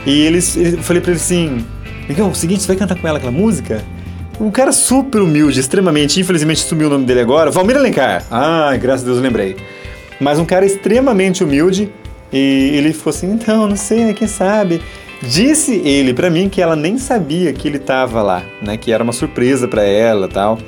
E 0.06 0.22
eles, 0.22 0.56
eu 0.56 0.82
falei 0.82 1.02
pra 1.02 1.10
ele 1.10 1.20
assim: 1.20 1.64
Miguel, 2.08 2.26
é 2.26 2.30
o 2.30 2.34
seguinte, 2.34 2.62
você 2.62 2.68
vai 2.68 2.76
cantar 2.76 2.94
com 2.96 3.06
ela 3.08 3.18
aquela 3.18 3.32
música? 3.32 3.82
Um 4.40 4.50
cara 4.50 4.70
super 4.70 5.20
humilde, 5.22 5.58
extremamente, 5.58 6.20
infelizmente 6.20 6.60
sumiu 6.60 6.86
o 6.86 6.90
nome 6.90 7.04
dele 7.04 7.20
agora, 7.20 7.50
Valmir 7.50 7.76
Alencar. 7.76 8.24
Ah, 8.30 8.76
graças 8.76 9.02
a 9.02 9.06
Deus 9.06 9.16
eu 9.16 9.22
lembrei. 9.22 9.56
Mas 10.20 10.38
um 10.38 10.44
cara 10.44 10.64
extremamente 10.64 11.42
humilde 11.42 11.90
e 12.32 12.70
ele 12.74 12.92
ficou 12.92 13.10
assim, 13.10 13.32
então, 13.32 13.66
não 13.66 13.76
sei, 13.76 14.04
né, 14.04 14.12
quem 14.12 14.28
sabe. 14.28 14.80
Disse 15.22 15.74
ele 15.84 16.14
pra 16.14 16.30
mim 16.30 16.48
que 16.48 16.62
ela 16.62 16.76
nem 16.76 16.96
sabia 16.98 17.52
que 17.52 17.66
ele 17.66 17.78
tava 17.78 18.22
lá, 18.22 18.42
né, 18.62 18.76
que 18.76 18.92
era 18.92 19.02
uma 19.02 19.12
surpresa 19.12 19.66
pra 19.66 19.82
ela, 19.82 20.28
tal. 20.28 20.58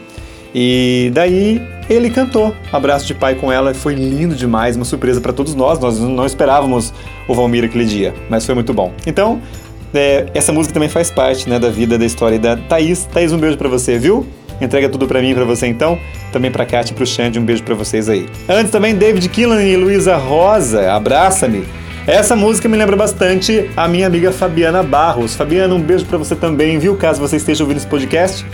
E 0.54 1.10
daí 1.12 1.62
ele 1.90 2.10
cantou 2.10 2.54
Abraço 2.72 3.06
de 3.06 3.14
Pai 3.14 3.34
com 3.34 3.52
ela, 3.52 3.74
foi 3.74 3.94
lindo 3.94 4.34
demais, 4.34 4.76
uma 4.76 4.84
surpresa 4.84 5.20
pra 5.20 5.32
todos 5.32 5.54
nós. 5.54 5.78
Nós 5.78 6.00
não 6.00 6.26
esperávamos 6.26 6.92
o 7.28 7.34
Valmir 7.34 7.64
aquele 7.64 7.84
dia, 7.84 8.14
mas 8.28 8.44
foi 8.44 8.54
muito 8.54 8.72
bom. 8.72 8.92
Então, 9.06 9.40
é, 9.94 10.26
essa 10.34 10.52
música 10.52 10.74
também 10.74 10.88
faz 10.88 11.10
parte 11.10 11.48
né, 11.48 11.58
da 11.58 11.70
vida, 11.70 11.98
da 11.98 12.04
história 12.04 12.38
da 12.38 12.56
Thaís. 12.56 13.04
Thaís, 13.04 13.32
um 13.32 13.38
beijo 13.38 13.56
pra 13.56 13.68
você, 13.68 13.98
viu? 13.98 14.26
Entrega 14.60 14.88
tudo 14.88 15.06
pra 15.06 15.20
mim 15.20 15.30
e 15.30 15.34
pra 15.34 15.44
você 15.44 15.66
então. 15.66 15.98
Também 16.32 16.50
pra 16.50 16.66
Kátia 16.66 16.92
e 16.92 16.96
pro 16.96 17.06
Xande, 17.06 17.38
um 17.38 17.44
beijo 17.44 17.62
pra 17.62 17.74
vocês 17.74 18.08
aí. 18.08 18.26
Antes 18.48 18.70
também, 18.70 18.94
David 18.94 19.28
Killan 19.28 19.62
e 19.62 19.76
Luísa 19.76 20.16
Rosa, 20.16 20.92
Abraça-me. 20.92 21.64
Essa 22.06 22.34
música 22.34 22.68
me 22.68 22.76
lembra 22.76 22.96
bastante 22.96 23.70
a 23.76 23.86
minha 23.86 24.06
amiga 24.06 24.32
Fabiana 24.32 24.82
Barros. 24.82 25.34
Fabiana, 25.34 25.74
um 25.74 25.80
beijo 25.80 26.06
pra 26.06 26.16
você 26.16 26.34
também, 26.34 26.78
viu? 26.78 26.96
Caso 26.96 27.20
você 27.20 27.36
esteja 27.36 27.62
ouvindo 27.62 27.76
esse 27.76 27.86
podcast. 27.86 28.44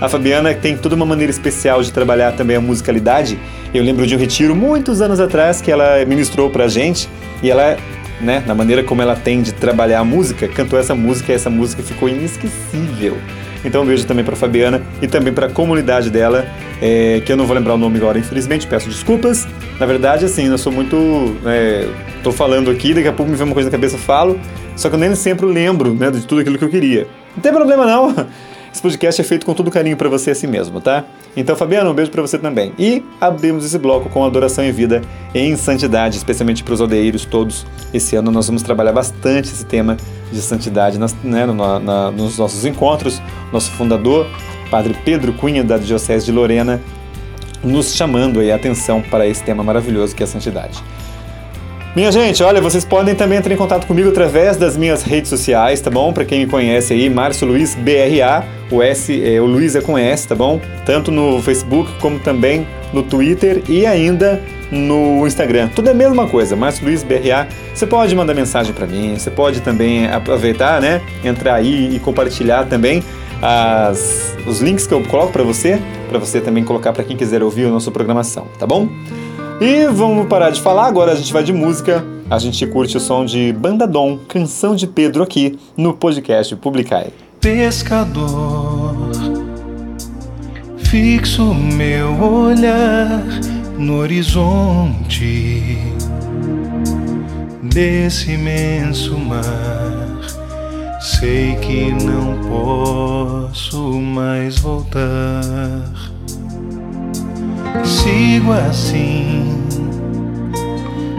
A 0.00 0.08
Fabiana 0.08 0.54
tem 0.54 0.76
toda 0.76 0.94
uma 0.94 1.06
maneira 1.06 1.30
especial 1.30 1.82
de 1.82 1.90
trabalhar 1.90 2.32
também 2.32 2.56
a 2.56 2.60
musicalidade. 2.60 3.38
Eu 3.74 3.82
lembro 3.82 4.06
de 4.06 4.14
um 4.14 4.18
retiro 4.18 4.54
muitos 4.54 5.00
anos 5.00 5.18
atrás 5.18 5.60
que 5.60 5.72
ela 5.72 6.04
ministrou 6.04 6.50
pra 6.50 6.68
gente 6.68 7.08
e 7.42 7.50
ela 7.50 7.76
né, 8.20 8.42
na 8.46 8.54
maneira 8.54 8.82
como 8.82 9.02
ela 9.02 9.14
tem 9.14 9.42
de 9.42 9.52
trabalhar 9.52 10.00
a 10.00 10.04
música, 10.04 10.48
cantou 10.48 10.78
essa 10.78 10.94
música 10.94 11.32
e 11.32 11.34
essa 11.34 11.50
música 11.50 11.82
ficou 11.82 12.08
inesquecível. 12.08 13.16
Então 13.64 13.82
um 13.82 13.86
beijo 13.86 14.06
também 14.06 14.24
para 14.24 14.36
Fabiana 14.36 14.82
e 15.02 15.06
também 15.06 15.32
para 15.32 15.46
a 15.46 15.50
comunidade 15.50 16.10
dela, 16.10 16.46
é, 16.80 17.20
que 17.24 17.32
eu 17.32 17.36
não 17.36 17.44
vou 17.44 17.56
lembrar 17.56 17.74
o 17.74 17.78
nome 17.78 17.96
agora, 17.96 18.18
infelizmente, 18.18 18.66
peço 18.66 18.88
desculpas. 18.88 19.46
Na 19.80 19.86
verdade, 19.86 20.24
assim, 20.24 20.46
eu 20.46 20.58
sou 20.58 20.72
muito. 20.72 21.36
É, 21.44 21.88
tô 22.22 22.30
falando 22.30 22.70
aqui, 22.70 22.94
daqui 22.94 23.08
a 23.08 23.12
pouco 23.12 23.30
me 23.30 23.36
vem 23.36 23.46
uma 23.46 23.54
coisa 23.54 23.68
na 23.68 23.72
cabeça, 23.72 23.98
falo, 23.98 24.38
só 24.76 24.88
que 24.88 24.94
eu 24.94 24.98
nem 24.98 25.14
sempre 25.14 25.46
lembro 25.46 25.92
né, 25.92 26.10
de 26.10 26.24
tudo 26.26 26.40
aquilo 26.40 26.56
que 26.56 26.64
eu 26.64 26.68
queria. 26.68 27.06
Não 27.36 27.42
tem 27.42 27.52
problema 27.52 27.84
não. 27.84 28.14
Esse 28.72 28.82
podcast 28.82 29.20
é 29.20 29.24
feito 29.24 29.46
com 29.46 29.54
todo 29.54 29.70
carinho 29.70 29.96
para 29.96 30.08
você 30.08 30.30
assim 30.30 30.46
mesmo, 30.46 30.80
tá? 30.80 31.04
Então, 31.36 31.56
Fabiano, 31.56 31.90
um 31.90 31.94
beijo 31.94 32.10
para 32.10 32.22
você 32.22 32.38
também. 32.38 32.72
E 32.78 33.02
abrimos 33.20 33.64
esse 33.64 33.78
bloco 33.78 34.08
com 34.08 34.24
adoração 34.24 34.64
em 34.64 34.72
vida 34.72 35.02
em 35.34 35.56
santidade, 35.56 36.16
especialmente 36.16 36.62
para 36.62 36.74
os 36.74 36.80
aldeeiros 36.80 37.24
todos. 37.24 37.66
Esse 37.92 38.16
ano 38.16 38.30
nós 38.30 38.46
vamos 38.46 38.62
trabalhar 38.62 38.92
bastante 38.92 39.52
esse 39.52 39.64
tema 39.64 39.96
de 40.30 40.40
santidade 40.40 40.98
nas, 40.98 41.14
né, 41.22 41.46
no, 41.46 41.54
na, 41.78 42.10
nos 42.10 42.38
nossos 42.38 42.64
encontros. 42.64 43.22
Nosso 43.52 43.70
fundador, 43.72 44.26
Padre 44.70 44.96
Pedro 45.04 45.32
Cunha, 45.32 45.64
da 45.64 45.78
Diocese 45.78 46.26
de 46.26 46.32
Lorena, 46.32 46.80
nos 47.62 47.94
chamando 47.94 48.40
aí 48.40 48.52
a 48.52 48.56
atenção 48.56 49.00
para 49.02 49.26
esse 49.26 49.42
tema 49.42 49.62
maravilhoso 49.62 50.14
que 50.14 50.22
é 50.22 50.24
a 50.24 50.28
santidade. 50.28 50.82
Minha 51.96 52.12
gente, 52.12 52.42
olha, 52.42 52.60
vocês 52.60 52.84
podem 52.84 53.14
também 53.14 53.38
entrar 53.38 53.52
em 53.52 53.56
contato 53.56 53.86
comigo 53.86 54.10
através 54.10 54.56
das 54.56 54.76
minhas 54.76 55.02
redes 55.02 55.30
sociais, 55.30 55.80
tá 55.80 55.90
bom? 55.90 56.12
Para 56.12 56.24
quem 56.24 56.40
me 56.40 56.46
conhece 56.46 56.92
aí, 56.92 57.08
Márcio 57.08 57.48
Luiz 57.48 57.74
BRA, 57.74 58.44
o 58.70 58.82
S, 58.82 59.20
é, 59.24 59.40
o 59.40 59.46
Luiz 59.46 59.74
é 59.74 59.80
com 59.80 59.96
S, 59.96 60.28
tá 60.28 60.34
bom? 60.34 60.60
Tanto 60.84 61.10
no 61.10 61.42
Facebook 61.42 61.90
como 61.98 62.18
também 62.18 62.66
no 62.92 63.02
Twitter 63.02 63.62
e 63.68 63.86
ainda 63.86 64.40
no 64.70 65.26
Instagram. 65.26 65.68
Tudo 65.74 65.88
é 65.88 65.92
a 65.92 65.94
mesma 65.94 66.28
coisa, 66.28 66.54
Márcio 66.54 66.84
Luiz 66.84 67.02
BRA. 67.02 67.48
Você 67.74 67.86
pode 67.86 68.14
mandar 68.14 68.34
mensagem 68.34 68.72
para 68.72 68.86
mim, 68.86 69.16
você 69.18 69.30
pode 69.30 69.60
também 69.60 70.06
aproveitar, 70.06 70.80
né? 70.80 71.00
Entrar 71.24 71.54
aí 71.54 71.96
e 71.96 71.98
compartilhar 71.98 72.66
também 72.66 73.02
as, 73.42 74.36
os 74.46 74.60
links 74.60 74.86
que 74.86 74.92
eu 74.92 75.02
coloco 75.02 75.32
para 75.32 75.42
você, 75.42 75.80
para 76.08 76.18
você 76.18 76.40
também 76.40 76.62
colocar 76.64 76.92
para 76.92 77.02
quem 77.02 77.16
quiser 77.16 77.42
ouvir 77.42 77.64
a 77.64 77.70
nossa 77.70 77.90
programação, 77.90 78.46
tá 78.58 78.66
bom? 78.66 78.88
E 79.60 79.86
vamos 79.88 80.28
parar 80.28 80.50
de 80.50 80.60
falar, 80.60 80.86
agora 80.86 81.12
a 81.12 81.14
gente 81.16 81.32
vai 81.32 81.42
de 81.42 81.52
música. 81.52 82.04
A 82.30 82.38
gente 82.38 82.64
curte 82.66 82.96
o 82.96 83.00
som 83.00 83.24
de 83.24 83.52
Bandadom, 83.52 84.18
Canção 84.28 84.76
de 84.76 84.86
Pedro 84.86 85.22
aqui 85.22 85.58
no 85.76 85.94
podcast 85.94 86.54
Publicai. 86.56 87.10
pescador. 87.40 89.10
Fixo 90.76 91.54
meu 91.54 92.22
olhar 92.22 93.22
no 93.78 93.98
horizonte 93.98 95.76
desse 97.62 98.32
imenso 98.32 99.18
mar. 99.18 100.08
Sei 101.00 101.56
que 101.56 101.90
não 102.04 102.38
posso 102.48 103.92
mais 104.00 104.58
voltar. 104.58 105.84
Sigo 107.84 108.52
assim, 108.52 109.54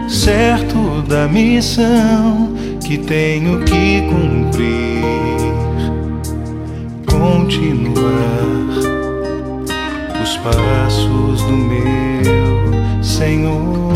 certo 0.08 1.02
da 1.08 1.26
missão 1.28 2.54
que 2.84 2.98
tenho 2.98 3.60
que 3.64 4.02
cumprir 4.02 5.00
continuar 7.06 8.46
os 10.22 10.36
passos 10.38 11.42
do 11.42 11.52
meu 11.52 13.02
Senhor. 13.02 13.92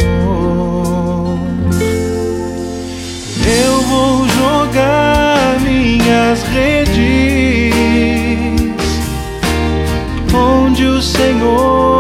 Eu 3.47 3.83
vou 3.83 4.29
jogar 4.29 5.61
minhas 5.61 6.43
redes 6.43 7.75
onde 10.35 10.85
o 10.85 11.01
Senhor 11.01 11.94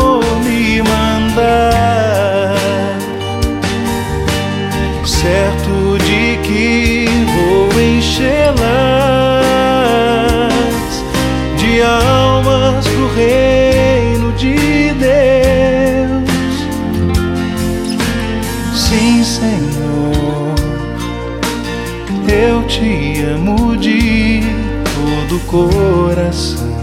coração. 25.46 26.74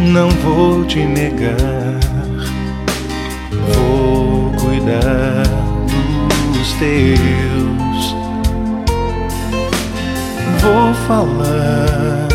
Não 0.00 0.30
vou 0.30 0.84
te 0.84 1.00
negar, 1.00 2.00
vou 3.74 4.52
cuidar 4.60 5.44
dos 6.52 6.72
teus. 6.74 8.14
Vou 10.62 10.94
falar 11.06 12.28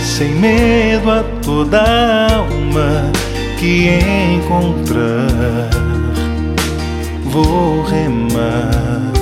sem 0.00 0.34
medo 0.34 1.10
a 1.10 1.22
toda 1.42 1.82
alma 2.32 3.12
que 3.58 3.88
encontrar. 4.34 5.70
Vou 7.24 7.82
remar 7.82 9.12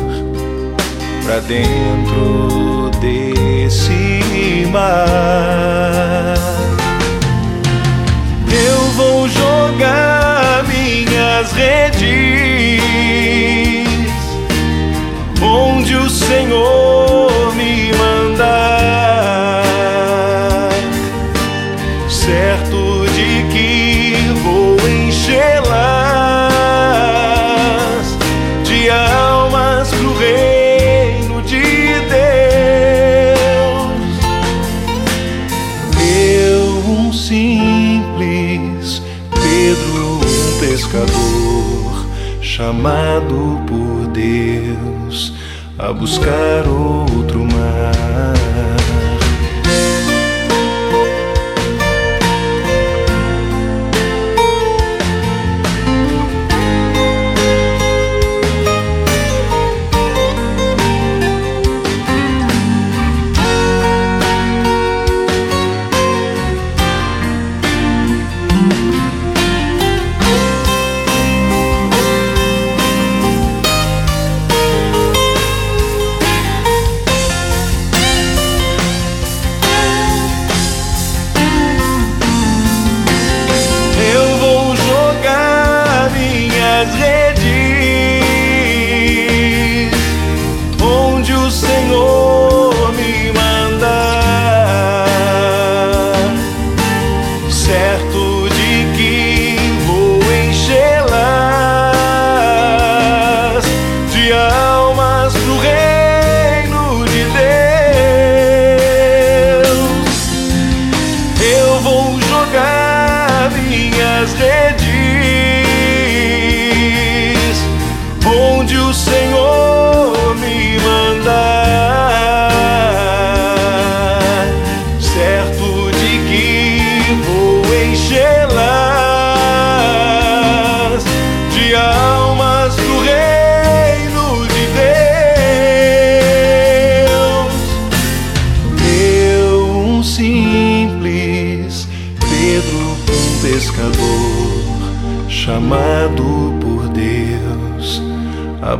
pra 1.25 1.41
dentro 1.41 2.91
desse 3.01 3.34
mar. 4.75 6.35
Eu 8.67 8.79
vou 8.97 9.29
jogar 9.29 10.65
minhas 10.65 11.53
redes 11.53 12.05
onde 15.41 15.95
o 15.95 16.11
Senhor 16.11 17.55
me 17.55 17.93
mandar, 17.93 18.84
chamado 43.15 43.61
por 43.67 44.07
Deus 44.09 45.33
a 45.79 45.93
buscar 45.93 46.67
outro 46.67 46.94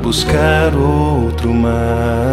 buscar 0.05 0.77
outro 0.77 1.55
mar. 1.55 2.24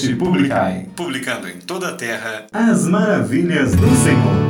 Podcast 0.00 0.14
Publicai. 0.14 0.86
Publicando 0.96 1.48
em 1.48 1.58
toda 1.58 1.88
a 1.88 1.92
terra 1.92 2.46
as 2.52 2.86
maravilhas 2.86 3.74
do 3.74 3.94
Senhor. 3.96 4.49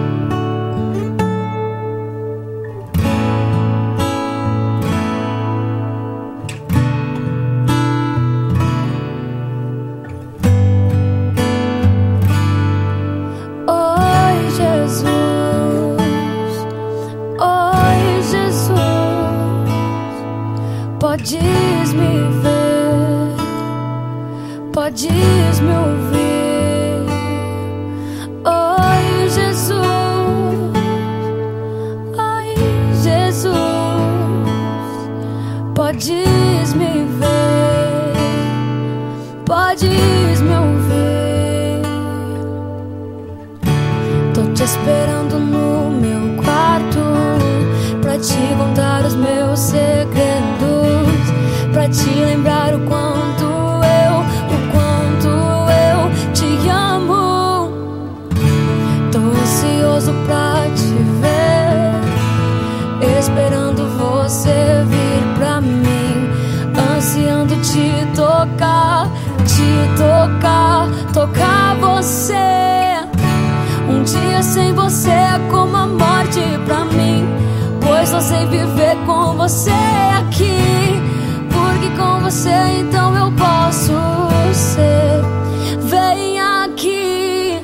Pra 51.73 51.89
te 51.89 52.09
lembrar 52.11 52.75
o 52.75 52.81
quanto 52.81 53.45
eu, 53.45 54.21
o 54.49 54.59
quanto 54.73 55.29
eu 55.71 56.33
te 56.33 56.69
amo 56.69 57.73
Tô 59.13 59.19
ansioso 59.19 60.13
pra 60.27 60.65
te 60.75 60.95
ver 61.21 62.01
Esperando 63.19 63.87
você 63.97 64.85
vir 64.89 65.39
pra 65.39 65.61
mim 65.61 66.29
Ansiando 66.97 67.55
te 67.63 68.07
tocar, 68.15 69.09
te 69.47 69.97
tocar, 69.97 70.89
tocar 71.13 71.77
você 71.77 72.81
um 73.91 74.05
dia 74.05 74.41
sem 74.41 74.73
você 74.73 75.11
é 75.11 75.41
como 75.51 75.77
a 75.77 75.85
morte 75.85 76.41
pra 76.65 76.85
mim. 76.85 77.27
Pois 77.81 78.09
só 78.09 78.21
sei 78.21 78.47
viver 78.47 78.97
com 79.05 79.37
você 79.37 79.73
aqui. 80.17 81.00
Você 82.31 82.49
então 82.79 83.17
eu 83.17 83.33
posso 83.33 83.93
ser. 84.55 85.21
Vem 85.81 86.41
aqui 86.41 87.59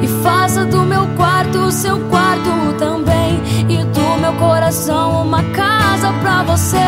e 0.00 0.06
faça 0.22 0.64
do 0.64 0.82
meu 0.82 1.04
quarto 1.16 1.58
o 1.58 1.72
seu 1.72 1.98
quarto 2.08 2.74
também. 2.78 3.42
E 3.68 3.82
do 3.86 4.20
meu 4.20 4.34
coração 4.34 5.22
uma 5.22 5.42
casa 5.50 6.12
pra 6.22 6.44
você. 6.44 6.78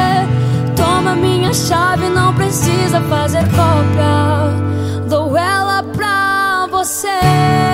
Toma 0.77 1.17
minha 1.17 1.53
chave, 1.53 2.09
não 2.11 2.33
precisa 2.33 3.01
fazer 3.01 3.43
cópia. 3.47 5.03
Dou 5.09 5.37
ela 5.37 5.83
pra 5.83 6.69
você. 6.71 7.68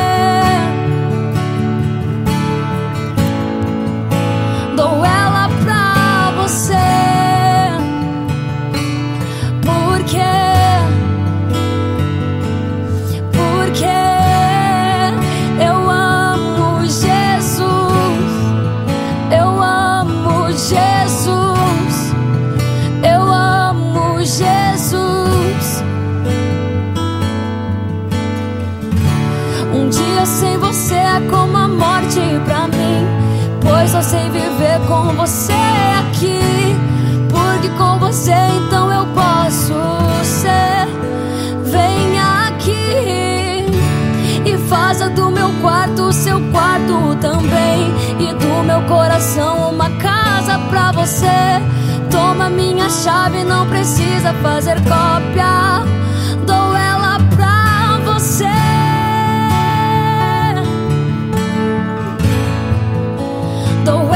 Você 35.14 35.53
aqui. 36.00 36.77
Porque 37.31 37.68
com 37.70 37.98
você 37.98 38.35
então 38.57 38.92
eu 38.92 39.07
posso 39.07 39.74
ser. 40.22 40.87
Vem 41.64 42.18
aqui 42.18 43.66
e 44.44 44.59
faça 44.68 45.09
do 45.11 45.31
meu 45.31 45.50
quarto 45.61 46.12
seu 46.12 46.40
quarto 46.50 47.16
também. 47.20 47.92
E 48.18 48.33
do 48.35 48.62
meu 48.64 48.83
coração 48.83 49.70
uma 49.70 49.90
casa 49.90 50.59
pra 50.70 50.92
você. 50.92 51.62
Toma 52.11 52.48
minha 52.48 52.88
chave, 52.88 53.42
não 53.44 53.66
precisa 53.66 54.33
fazer 54.35 54.77
cópia. 54.83 55.83
Dou 56.46 56.77
ela 56.77 57.18
pra 57.35 57.98
você. 58.05 58.44
Dou 63.85 64.13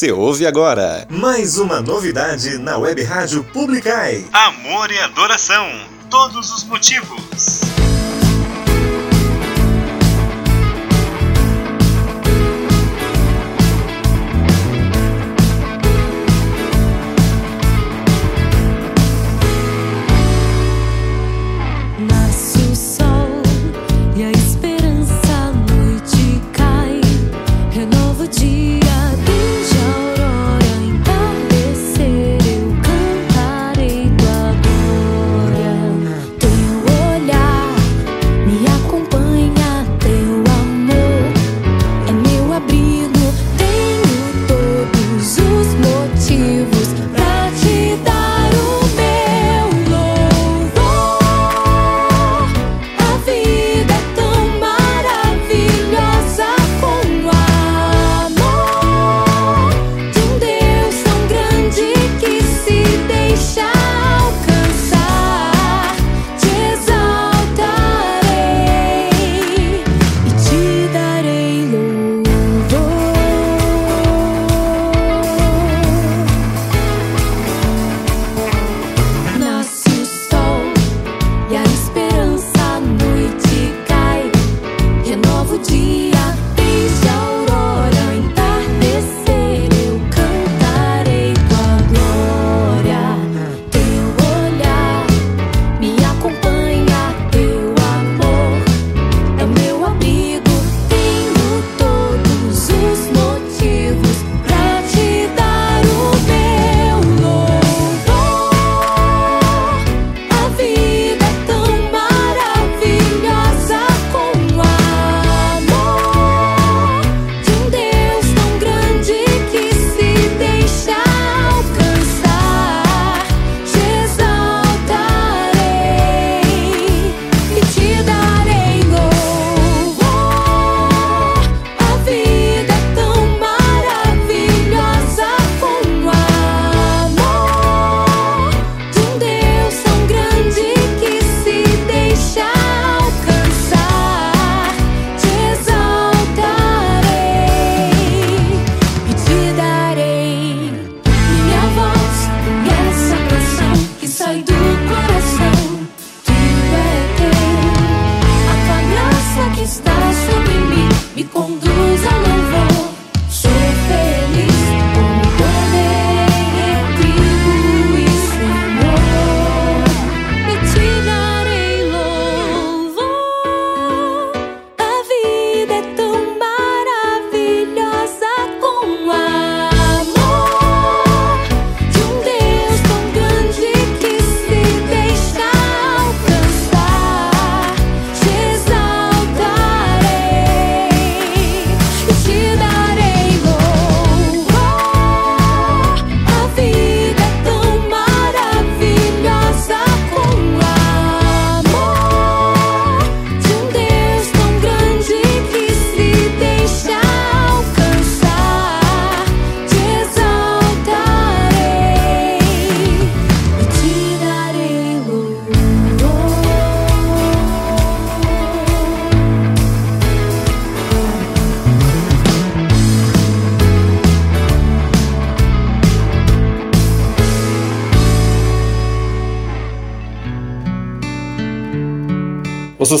Você 0.00 0.12
ouve 0.12 0.46
agora 0.46 1.06
mais 1.10 1.58
uma 1.58 1.82
novidade 1.82 2.56
na 2.56 2.78
Web 2.78 3.02
Rádio 3.02 3.44
Publicai. 3.44 4.24
Amor 4.32 4.90
e 4.90 4.98
adoração. 4.98 5.68
Todos 6.08 6.50
os 6.50 6.64
motivos. 6.64 7.69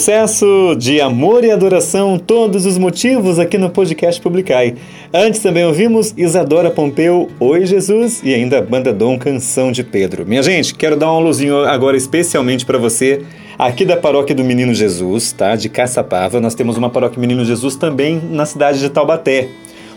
Sucesso 0.00 0.74
de 0.78 0.98
Amor 0.98 1.44
e 1.44 1.50
Adoração, 1.50 2.18
todos 2.18 2.64
os 2.64 2.78
motivos 2.78 3.38
aqui 3.38 3.58
no 3.58 3.68
podcast 3.68 4.18
Publicai. 4.18 4.74
Antes 5.12 5.42
também 5.42 5.62
ouvimos 5.62 6.14
Isadora 6.16 6.70
Pompeu, 6.70 7.28
Oi 7.38 7.66
Jesus 7.66 8.22
e 8.24 8.32
ainda 8.32 8.62
Banda 8.62 8.94
Dom 8.94 9.18
Canção 9.18 9.70
de 9.70 9.84
Pedro. 9.84 10.24
Minha 10.24 10.42
gente, 10.42 10.74
quero 10.74 10.96
dar 10.96 11.12
um 11.12 11.16
aluzinho 11.16 11.66
agora 11.66 11.98
especialmente 11.98 12.64
para 12.64 12.78
você 12.78 13.26
aqui 13.58 13.84
da 13.84 13.94
paróquia 13.94 14.34
do 14.34 14.42
Menino 14.42 14.72
Jesus, 14.72 15.32
tá? 15.32 15.54
De 15.54 15.68
Caçapava. 15.68 16.40
Nós 16.40 16.54
temos 16.54 16.78
uma 16.78 16.88
paróquia 16.88 17.20
Menino 17.20 17.44
Jesus 17.44 17.76
também 17.76 18.22
na 18.30 18.46
cidade 18.46 18.80
de 18.80 18.88
Taubaté. 18.88 19.48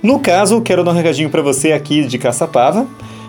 No 0.01 0.20
caso, 0.20 0.60
quero 0.60 0.84
dar 0.84 0.91
um 0.91 0.95
recadinho 0.95 1.30
para 1.30 1.41
você 1.41 1.72
aqui 1.72 2.04
de 2.04 2.18
Caçapava 2.18 2.86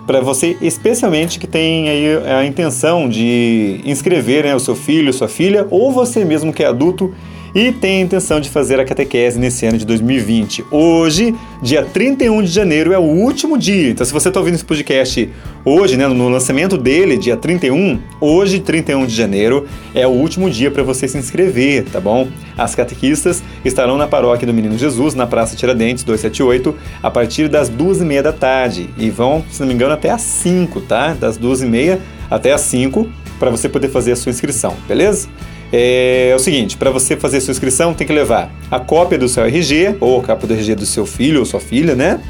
para 0.06 0.20
você 0.20 0.56
especialmente 0.60 1.38
que 1.38 1.46
tem 1.46 1.88
aí 1.88 2.06
a 2.26 2.44
intenção 2.44 3.08
de 3.08 3.80
inscrever 3.84 4.44
né, 4.44 4.54
o 4.54 4.60
seu 4.60 4.74
filho, 4.74 5.12
sua 5.12 5.28
filha, 5.28 5.66
ou 5.70 5.90
você 5.92 6.24
mesmo 6.24 6.52
que 6.52 6.62
é 6.62 6.66
adulto 6.66 7.14
e 7.54 7.70
tem 7.70 7.98
a 7.98 8.00
intenção 8.00 8.40
de 8.40 8.50
fazer 8.50 8.80
a 8.80 8.84
catequese 8.84 9.38
nesse 9.38 9.64
ano 9.64 9.78
de 9.78 9.86
2020. 9.86 10.64
Hoje, 10.70 11.34
dia 11.62 11.84
31 11.84 12.42
de 12.42 12.48
janeiro, 12.48 12.92
é 12.92 12.98
o 12.98 13.02
último 13.02 13.56
dia. 13.56 13.90
Então, 13.90 14.04
se 14.04 14.12
você 14.12 14.28
está 14.28 14.40
ouvindo 14.40 14.56
esse 14.56 14.64
podcast 14.64 15.30
hoje, 15.64 15.96
né, 15.96 16.08
no 16.08 16.28
lançamento 16.28 16.76
dele, 16.76 17.16
dia 17.16 17.36
31, 17.36 18.00
hoje, 18.20 18.58
31 18.58 19.06
de 19.06 19.14
janeiro, 19.14 19.66
é 19.94 20.04
o 20.04 20.10
último 20.10 20.50
dia 20.50 20.70
para 20.70 20.82
você 20.82 21.06
se 21.06 21.16
inscrever, 21.16 21.84
tá 21.84 22.00
bom? 22.00 22.26
As 22.58 22.74
catequistas 22.74 23.42
estarão 23.64 23.96
na 23.96 24.08
paróquia 24.08 24.46
do 24.46 24.52
Menino 24.52 24.76
Jesus, 24.76 25.14
na 25.14 25.26
Praça 25.26 25.54
Tiradentes 25.54 26.02
278, 26.02 26.74
a 27.02 27.10
partir 27.10 27.48
das 27.48 27.68
duas 27.68 28.00
e 28.00 28.04
meia 28.04 28.22
da 28.22 28.32
tarde. 28.32 28.90
E 28.98 29.10
vão, 29.10 29.44
se 29.48 29.60
não 29.60 29.68
me 29.68 29.74
engano, 29.74 29.94
até 29.94 30.10
às 30.10 30.22
5, 30.22 30.80
tá? 30.80 31.14
Das 31.14 31.36
duas 31.36 31.62
e 31.62 31.66
meia 31.66 32.00
até 32.28 32.52
às 32.52 32.62
5, 32.62 33.08
para 33.38 33.50
você 33.50 33.68
poder 33.68 33.88
fazer 33.88 34.12
a 34.12 34.16
sua 34.16 34.30
inscrição, 34.30 34.74
beleza? 34.88 35.28
É, 35.76 36.28
é 36.30 36.36
o 36.36 36.38
seguinte, 36.38 36.76
para 36.76 36.88
você 36.88 37.16
fazer 37.16 37.40
sua 37.40 37.50
inscrição 37.50 37.92
tem 37.92 38.06
que 38.06 38.12
levar 38.12 38.48
a 38.70 38.78
cópia 38.78 39.18
do 39.18 39.28
seu 39.28 39.44
RG 39.44 39.96
ou 39.98 40.20
a 40.20 40.22
cópia 40.22 40.46
do 40.46 40.54
RG 40.54 40.76
do 40.76 40.86
seu 40.86 41.04
filho 41.04 41.40
ou 41.40 41.44
sua 41.44 41.58
filha, 41.58 41.96
né? 41.96 42.20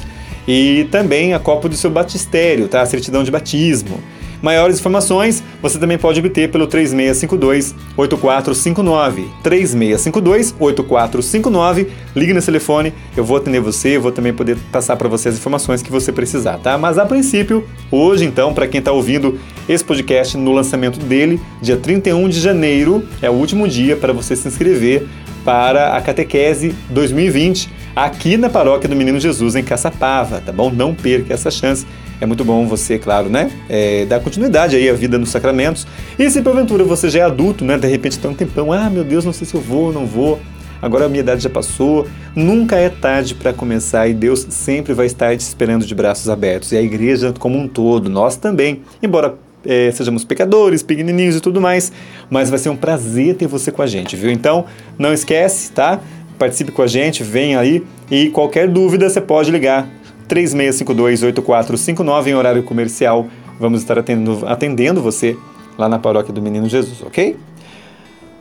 E 0.47 0.87
também 0.89 1.31
a 1.35 1.37
cópia 1.37 1.69
do 1.69 1.75
seu 1.75 1.91
batistério, 1.91 2.67
tá? 2.67 2.81
A 2.81 2.87
certidão 2.87 3.23
de 3.23 3.29
batismo. 3.29 3.99
Maiores 4.45 4.77
informações 4.77 5.43
você 5.59 5.79
também 5.79 5.97
pode 5.97 6.19
obter 6.19 6.51
pelo 6.51 6.67
3652-8459. 6.67 9.25
3652-8459. 9.43 11.87
Ligue 12.15 12.31
nesse 12.31 12.45
telefone, 12.45 12.93
eu 13.17 13.25
vou 13.25 13.37
atender 13.37 13.59
você, 13.59 13.97
eu 13.97 14.01
vou 14.03 14.11
também 14.11 14.31
poder 14.31 14.55
passar 14.71 14.97
para 14.97 15.09
você 15.09 15.29
as 15.29 15.35
informações 15.35 15.81
que 15.81 15.91
você 15.91 16.11
precisar, 16.11 16.59
tá? 16.59 16.77
Mas 16.77 16.99
a 16.99 17.07
princípio, 17.07 17.65
hoje 17.89 18.25
então, 18.25 18.53
para 18.53 18.67
quem 18.67 18.77
está 18.77 18.91
ouvindo 18.91 19.39
esse 19.67 19.83
podcast 19.83 20.37
no 20.37 20.51
lançamento 20.51 20.99
dele, 20.99 21.41
dia 21.59 21.77
31 21.77 22.29
de 22.29 22.39
janeiro, 22.39 23.03
é 23.23 23.29
o 23.31 23.33
último 23.33 23.67
dia 23.67 23.97
para 23.97 24.13
você 24.13 24.35
se 24.35 24.47
inscrever 24.47 25.07
para 25.43 25.97
a 25.97 26.01
Catequese 26.01 26.75
2020 26.91 27.67
aqui 27.95 28.37
na 28.37 28.49
Paróquia 28.49 28.87
do 28.87 28.95
Menino 28.95 29.19
Jesus 29.19 29.55
em 29.55 29.63
Caçapava, 29.63 30.39
tá 30.39 30.51
bom? 30.51 30.69
Não 30.69 30.93
perca 30.93 31.33
essa 31.33 31.49
chance 31.49 31.87
é 32.19 32.25
muito 32.25 32.43
bom 32.45 32.67
você, 32.67 32.97
claro, 32.97 33.29
né, 33.29 33.51
é, 33.69 34.05
dar 34.05 34.19
continuidade 34.19 34.75
aí 34.75 34.89
à 34.89 34.93
vida 34.93 35.17
nos 35.17 35.29
sacramentos. 35.29 35.85
E 36.17 36.29
se 36.29 36.41
porventura 36.41 36.83
você 36.83 37.09
já 37.09 37.19
é 37.19 37.23
adulto, 37.23 37.65
né, 37.65 37.77
de 37.77 37.87
repente 37.87 38.13
está 38.13 38.29
um 38.29 38.33
tempão, 38.33 38.71
ah, 38.71 38.89
meu 38.89 39.03
Deus, 39.03 39.25
não 39.25 39.33
sei 39.33 39.45
se 39.45 39.55
eu 39.55 39.61
vou, 39.61 39.91
não 39.91 40.05
vou, 40.05 40.39
agora 40.81 41.05
a 41.05 41.09
minha 41.09 41.21
idade 41.21 41.43
já 41.43 41.49
passou. 41.49 42.07
Nunca 42.35 42.75
é 42.75 42.89
tarde 42.89 43.35
para 43.35 43.53
começar 43.53 44.07
e 44.07 44.13
Deus 44.13 44.45
sempre 44.49 44.93
vai 44.93 45.05
estar 45.05 45.35
te 45.35 45.41
esperando 45.41 45.85
de 45.85 45.95
braços 45.95 46.29
abertos. 46.29 46.71
E 46.71 46.77
a 46.77 46.81
igreja 46.81 47.33
como 47.39 47.57
um 47.57 47.67
todo, 47.67 48.09
nós 48.09 48.35
também, 48.37 48.81
embora 49.01 49.35
é, 49.65 49.91
sejamos 49.91 50.23
pecadores, 50.23 50.83
pequenininhos 50.83 51.35
e 51.35 51.41
tudo 51.41 51.59
mais, 51.59 51.91
mas 52.29 52.49
vai 52.49 52.59
ser 52.59 52.69
um 52.69 52.75
prazer 52.75 53.35
ter 53.35 53.47
você 53.47 53.71
com 53.71 53.81
a 53.81 53.87
gente, 53.87 54.15
viu? 54.15 54.29
Então, 54.31 54.65
não 54.97 55.11
esquece, 55.11 55.71
tá? 55.71 55.99
Participe 56.37 56.71
com 56.71 56.81
a 56.81 56.87
gente, 56.87 57.23
vem 57.23 57.55
aí 57.55 57.83
e 58.11 58.29
qualquer 58.29 58.67
dúvida 58.67 59.09
você 59.09 59.21
pode 59.21 59.49
ligar 59.49 59.89
3652-8459 60.27 62.27
em 62.27 62.35
horário 62.35 62.63
comercial. 62.63 63.27
Vamos 63.59 63.81
estar 63.81 63.97
atendendo, 63.97 64.45
atendendo 64.45 65.01
você 65.01 65.37
lá 65.77 65.87
na 65.87 65.99
paróquia 65.99 66.33
do 66.33 66.41
Menino 66.41 66.67
Jesus, 66.67 67.01
ok? 67.01 67.37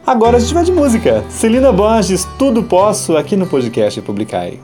Agora 0.07 0.37
a 0.37 0.41
gente 0.41 0.53
vai 0.53 0.65
de 0.65 0.73
música. 0.73 1.25
Celina 1.31 1.73
Borges, 1.73 2.27
Tudo 2.39 2.63
Posso, 2.63 3.17
aqui 3.17 3.37
no 3.37 3.47
podcast 3.47 4.01
Publicai. 4.03 4.61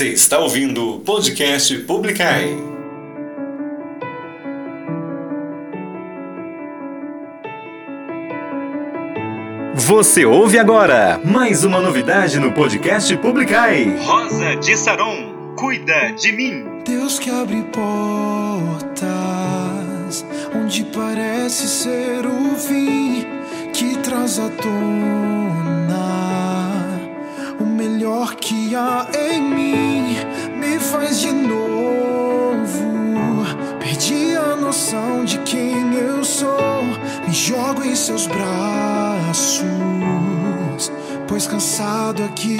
Você 0.00 0.08
está 0.08 0.38
ouvindo 0.38 0.94
o 0.94 1.00
podcast 1.00 1.76
Publicai. 1.80 2.56
Você 9.74 10.24
ouve 10.24 10.58
agora 10.58 11.20
mais 11.22 11.64
uma 11.64 11.82
novidade 11.82 12.40
no 12.40 12.50
podcast 12.52 13.14
Publicai. 13.18 13.94
Rosa 14.00 14.56
de 14.56 14.74
Saron, 14.74 15.54
cuida 15.54 16.12
de 16.12 16.32
mim. 16.32 16.64
Deus 16.86 17.18
que 17.18 17.28
abre 17.28 17.62
portas 17.64 19.04
onde 20.56 20.82
parece 20.84 21.68
ser 21.68 22.24
o 22.24 22.56
fim, 22.56 23.26
que 23.74 23.98
traz 23.98 24.38
à 24.38 24.48
tona 24.48 26.00
o 27.60 27.66
melhor 27.66 28.34
que 28.36 28.74
há 28.74 29.06
em 29.14 29.42
mim. 29.42 29.89
jogo 37.50 37.82
em 37.84 37.96
seus 37.96 38.28
braços, 38.28 39.64
pois 41.26 41.48
cansado 41.48 42.22
aqui 42.22 42.56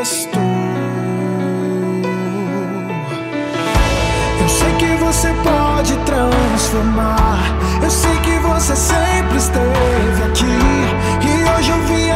estou. 0.00 0.40
Eu 4.40 4.48
sei 4.48 4.72
que 4.78 4.94
você 5.04 5.28
pode 5.42 5.96
transformar, 6.04 7.40
eu 7.82 7.90
sei 7.90 8.16
que 8.20 8.38
você 8.38 8.76
sempre 8.76 9.38
esteve 9.38 10.22
aqui 10.28 10.44
e 11.26 11.58
hoje 11.58 11.70
eu 11.70 11.82
vim. 11.86 12.07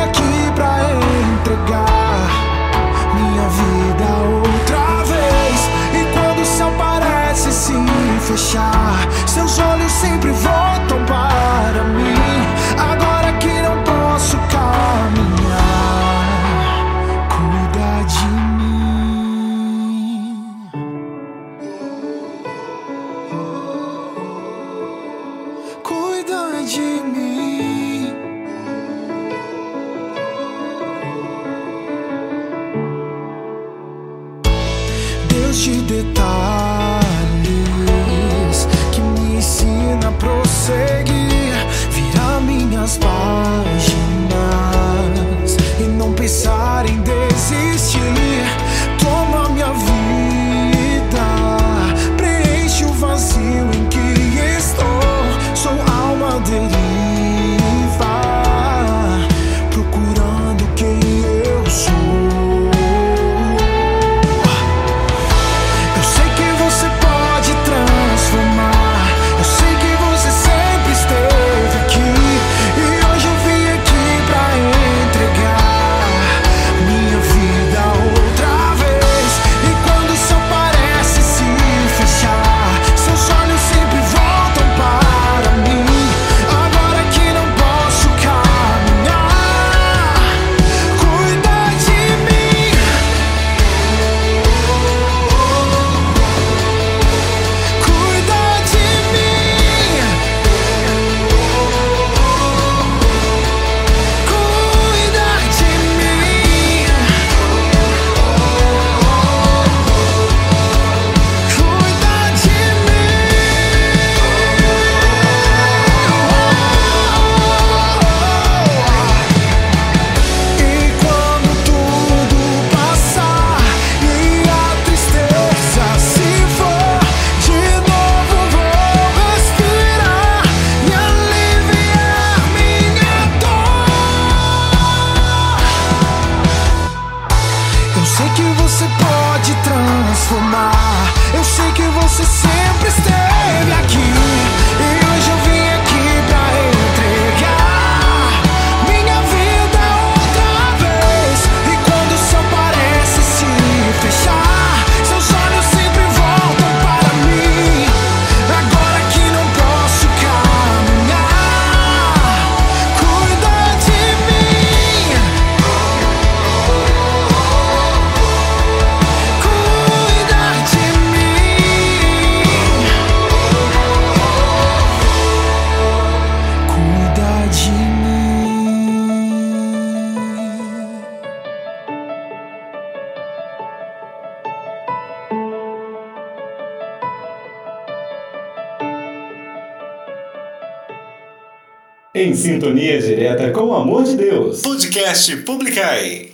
Sintonia 192.82 193.00
direta 193.00 193.50
com 193.52 193.68
o 193.68 193.74
amor 193.74 194.02
de 194.02 194.16
Deus. 194.16 194.60
Podcast 194.60 195.36
Publicai. 195.38 196.32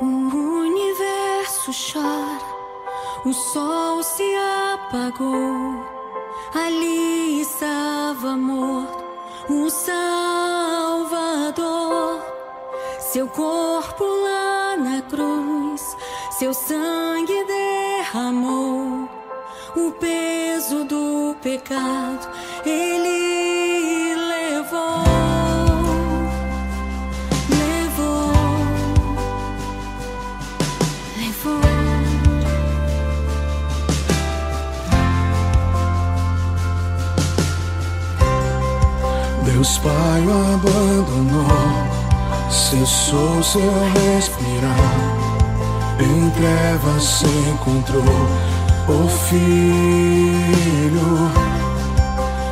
O 0.00 0.04
universo 0.04 1.70
chora, 1.92 2.40
o 3.24 3.32
sol 3.32 4.02
se 4.02 4.24
apagou. 4.74 5.84
Ali 6.54 7.40
estava 7.40 8.36
morto 8.36 9.04
o 9.48 9.70
Salvador. 9.70 10.13
Seu 13.14 13.28
corpo 13.28 14.02
lá 14.02 14.76
na 14.76 15.00
cruz, 15.02 15.96
seu 16.36 16.52
sangue 16.52 17.44
derramou. 17.44 19.08
O 19.76 19.92
peso 19.92 20.82
do 20.82 21.36
pecado 21.40 22.28
ele 22.66 24.16
levou. 24.16 25.04
Deus 39.44 39.78
Pai 39.78 40.20
o 40.26 40.54
abandonou, 40.54 41.83
cessou 42.54 43.42
seu 43.42 43.72
respirar. 43.94 44.74
Em 45.98 46.30
trevas 46.30 47.02
se 47.02 47.26
encontrou 47.26 48.28
o 48.88 49.08
Filho. 49.28 49.42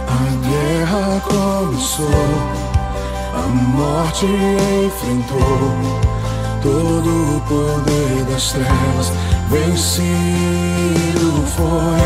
A 0.09 0.23
guerra 0.49 1.21
começou, 1.21 2.09
a 3.35 3.47
morte 3.47 4.27
enfrentou. 4.87 5.73
Todo 6.63 7.37
o 7.37 7.41
poder 7.49 8.25
das 8.25 8.53
trevas 8.53 9.13
vencido 9.49 11.31
foi. 11.57 12.03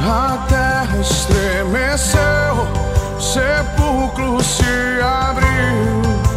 A 0.00 0.46
terra 0.48 0.98
estremeceu, 1.00 2.66
o 3.16 3.20
sepulcro 3.20 4.42
se 4.42 5.02
abriu. 5.02 6.27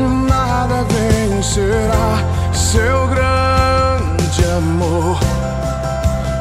Nada 0.00 0.84
vencerá 0.84 2.18
seu 2.54 3.06
grande 3.08 4.44
amor. 4.56 5.18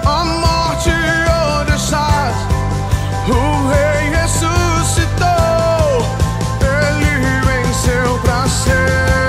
A 0.05 0.24
morte, 0.24 0.91
onde 1.60 1.76
estás? 1.76 2.36
O 3.28 3.68
Rei 3.70 4.10
ressuscitou. 4.12 5.28
Ele 6.62 7.41
venceu 7.41 8.20
para 8.20 8.47
sempre. 8.47 9.28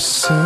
Para 0.00 0.39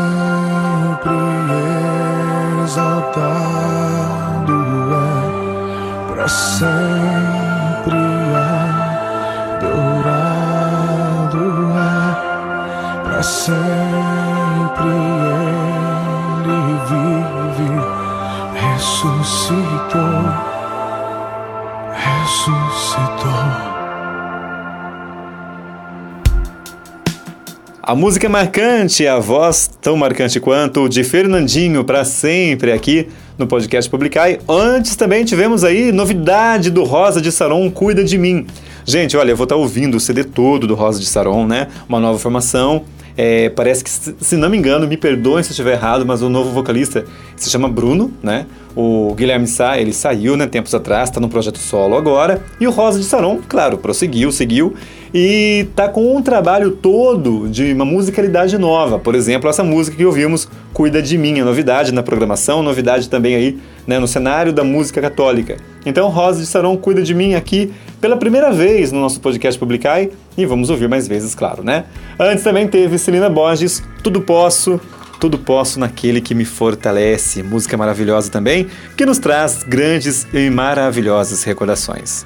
A 27.95 27.97
música 27.97 28.27
é 28.27 28.29
marcante, 28.29 29.07
a 29.07 29.21
voz 29.21 29.71
tão 29.81 29.97
marcante 29.97 30.41
quanto 30.41 30.89
de 30.89 31.05
Fernandinho 31.05 31.85
para 31.85 32.05
sempre 32.05 32.73
aqui 32.73 33.07
no 33.39 33.47
podcast 33.47 33.89
Publicai. 33.89 34.41
Antes 34.49 34.97
também 34.97 35.25
tivemos 35.25 35.63
aí 35.63 35.93
novidade 35.93 36.73
do 36.73 36.83
Rosa 36.83 37.21
de 37.21 37.31
Saron, 37.31 37.71
Cuida 37.71 38.03
de 38.03 38.19
Mim. 38.19 38.49
Gente, 38.85 39.17
olha, 39.17 39.31
eu 39.31 39.37
vou 39.37 39.45
estar 39.45 39.55
tá 39.55 39.61
ouvindo 39.61 39.97
o 39.97 40.01
CD 40.01 40.25
todo 40.25 40.67
do 40.67 40.75
Rosa 40.75 40.99
de 40.99 41.07
Saron, 41.07 41.47
né? 41.47 41.69
Uma 41.89 42.01
nova 42.01 42.19
formação. 42.19 42.83
É, 43.17 43.49
parece 43.51 43.85
que, 43.85 43.91
se 43.91 44.37
não 44.37 44.51
me 44.51 44.57
engano, 44.57 44.89
me 44.89 44.97
perdoem 44.97 45.45
se 45.45 45.51
eu 45.51 45.53
estiver 45.53 45.75
errado, 45.75 46.05
mas 46.05 46.21
o 46.21 46.29
novo 46.29 46.51
vocalista 46.51 47.05
se 47.37 47.49
chama 47.49 47.69
Bruno, 47.69 48.13
né? 48.21 48.45
O 48.77 49.15
Guilherme 49.15 49.47
Sá, 49.47 49.79
ele 49.79 49.93
saiu, 49.93 50.37
né, 50.37 50.47
tempos 50.47 50.75
atrás, 50.75 51.09
está 51.09 51.21
no 51.21 51.29
projeto 51.29 51.59
solo 51.59 51.97
agora. 51.97 52.43
E 52.61 52.67
o 52.67 52.71
Rosa 52.71 52.99
de 52.99 53.05
Saron, 53.05 53.41
claro, 53.49 53.79
prosseguiu, 53.79 54.33
seguiu 54.33 54.75
e 55.15 55.69
tá 55.77 55.89
com 55.89 56.17
um 56.17 56.21
trabalho 56.21 56.73
todo 56.73 57.49
de 57.49 57.73
uma 57.73 57.85
musicalidade 57.85 58.59
nova. 58.59 58.99
Por 58.99 59.15
exemplo, 59.15 59.49
essa 59.49 59.63
música 59.63 59.97
que 59.97 60.05
ouvimos, 60.05 60.49
Cuida 60.73 61.01
de 61.01 61.17
Mim, 61.17 61.39
é 61.39 61.45
novidade 61.45 61.93
na 61.93 62.03
programação, 62.03 62.65
novidade 62.65 63.09
também 63.09 63.37
aí 63.37 63.59
né, 63.87 64.01
no 64.01 64.09
cenário 64.09 64.53
da 64.53 64.65
música 64.65 65.01
católica. 65.01 65.57
Então, 65.87 66.09
Rosa 66.09 66.41
de 66.41 66.47
Saron 66.47 66.77
Cuida 66.77 67.01
de 67.01 67.15
Mim 67.15 67.35
aqui 67.35 67.73
pela 68.01 68.17
primeira 68.17 68.51
vez 68.51 68.91
no 68.91 69.01
nosso 69.01 69.21
podcast 69.21 69.57
Publicai 69.57 70.11
e 70.37 70.45
vamos 70.45 70.69
ouvir 70.69 70.89
mais 70.89 71.07
vezes, 71.07 71.33
claro, 71.33 71.63
né? 71.63 71.85
Antes 72.19 72.43
também 72.43 72.67
teve 72.67 72.99
Celina 72.99 73.31
Borges, 73.31 73.85
Tudo 74.03 74.21
Posso, 74.21 74.81
tudo 75.21 75.39
posso 75.39 75.79
naquele 75.79 76.21
que 76.21 76.35
me 76.35 76.45
fortalece. 76.45 77.43
Música 77.43 77.77
maravilhosa 77.77 78.31
também, 78.31 78.69
que 78.97 79.07
nos 79.07 79.19
traz 79.19 79.63
grandes 79.63 80.27
e 80.33 80.51
maravilhosas 80.51 81.43
recordações. 81.45 82.25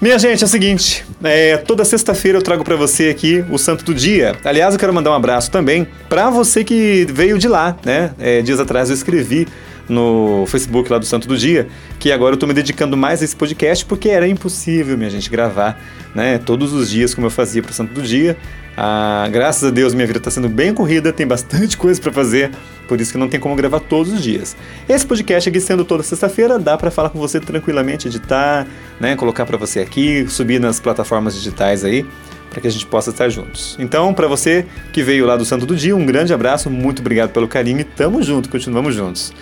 Minha 0.00 0.18
gente, 0.18 0.42
é 0.42 0.46
o 0.46 0.48
seguinte, 0.48 1.04
é, 1.22 1.56
toda 1.56 1.84
sexta-feira 1.84 2.36
eu 2.36 2.42
trago 2.42 2.62
para 2.62 2.76
você 2.76 3.08
aqui 3.08 3.44
o 3.50 3.56
Santo 3.56 3.84
do 3.84 3.94
Dia. 3.94 4.34
Aliás, 4.44 4.74
eu 4.74 4.78
quero 4.78 4.92
mandar 4.92 5.10
um 5.10 5.14
abraço 5.14 5.50
também 5.50 5.86
para 6.08 6.28
você 6.28 6.62
que 6.62 7.06
veio 7.10 7.38
de 7.38 7.48
lá, 7.48 7.76
né? 7.84 8.10
É, 8.18 8.42
dias 8.42 8.60
atrás 8.60 8.90
eu 8.90 8.94
escrevi 8.94 9.48
no 9.88 10.44
Facebook 10.46 10.90
lá 10.90 10.98
do 10.98 11.04
Santo 11.04 11.28
do 11.28 11.36
Dia, 11.36 11.68
que 11.98 12.10
agora 12.10 12.32
eu 12.32 12.34
estou 12.34 12.48
me 12.48 12.54
dedicando 12.54 12.96
mais 12.96 13.20
a 13.22 13.24
esse 13.24 13.36
podcast 13.36 13.84
porque 13.84 14.08
era 14.08 14.26
impossível, 14.26 14.96
minha 14.96 15.10
gente, 15.10 15.28
gravar 15.30 15.80
né, 16.14 16.38
todos 16.38 16.72
os 16.72 16.88
dias 16.88 17.14
como 17.14 17.26
eu 17.26 17.30
fazia 17.30 17.62
para 17.62 17.70
o 17.70 17.74
Santo 17.74 17.92
do 17.92 18.02
Dia. 18.02 18.36
Ah, 18.76 19.28
graças 19.30 19.62
a 19.64 19.70
Deus 19.70 19.94
minha 19.94 20.06
vida 20.06 20.18
está 20.18 20.30
sendo 20.30 20.48
bem 20.48 20.74
corrida, 20.74 21.12
tem 21.12 21.26
bastante 21.26 21.76
coisa 21.78 22.00
para 22.00 22.12
fazer, 22.12 22.50
por 22.88 23.00
isso 23.00 23.12
que 23.12 23.18
não 23.18 23.28
tem 23.28 23.38
como 23.38 23.54
gravar 23.54 23.80
todos 23.80 24.12
os 24.12 24.22
dias. 24.22 24.56
Esse 24.88 25.06
podcast 25.06 25.48
aqui 25.48 25.60
sendo 25.60 25.84
toda 25.84 26.02
sexta-feira, 26.02 26.58
dá 26.58 26.76
para 26.76 26.90
falar 26.90 27.10
com 27.10 27.18
você 27.18 27.38
tranquilamente, 27.38 28.08
editar, 28.08 28.66
né, 28.98 29.14
colocar 29.14 29.46
para 29.46 29.56
você 29.56 29.80
aqui, 29.80 30.26
subir 30.28 30.60
nas 30.60 30.80
plataformas 30.80 31.34
digitais 31.34 31.84
aí, 31.84 32.04
para 32.50 32.60
que 32.60 32.68
a 32.68 32.70
gente 32.70 32.86
possa 32.86 33.10
estar 33.10 33.28
juntos. 33.28 33.76
Então, 33.78 34.14
para 34.14 34.28
você 34.28 34.64
que 34.92 35.02
veio 35.02 35.26
lá 35.26 35.36
do 35.36 35.44
Santo 35.44 35.66
do 35.66 35.74
Dia, 35.74 35.94
um 35.94 36.06
grande 36.06 36.32
abraço, 36.32 36.70
muito 36.70 37.00
obrigado 37.00 37.30
pelo 37.30 37.48
carinho 37.48 37.80
e 37.80 37.84
tamo 37.84 38.22
junto, 38.22 38.48
continuamos 38.48 38.94
juntos. 38.94 39.32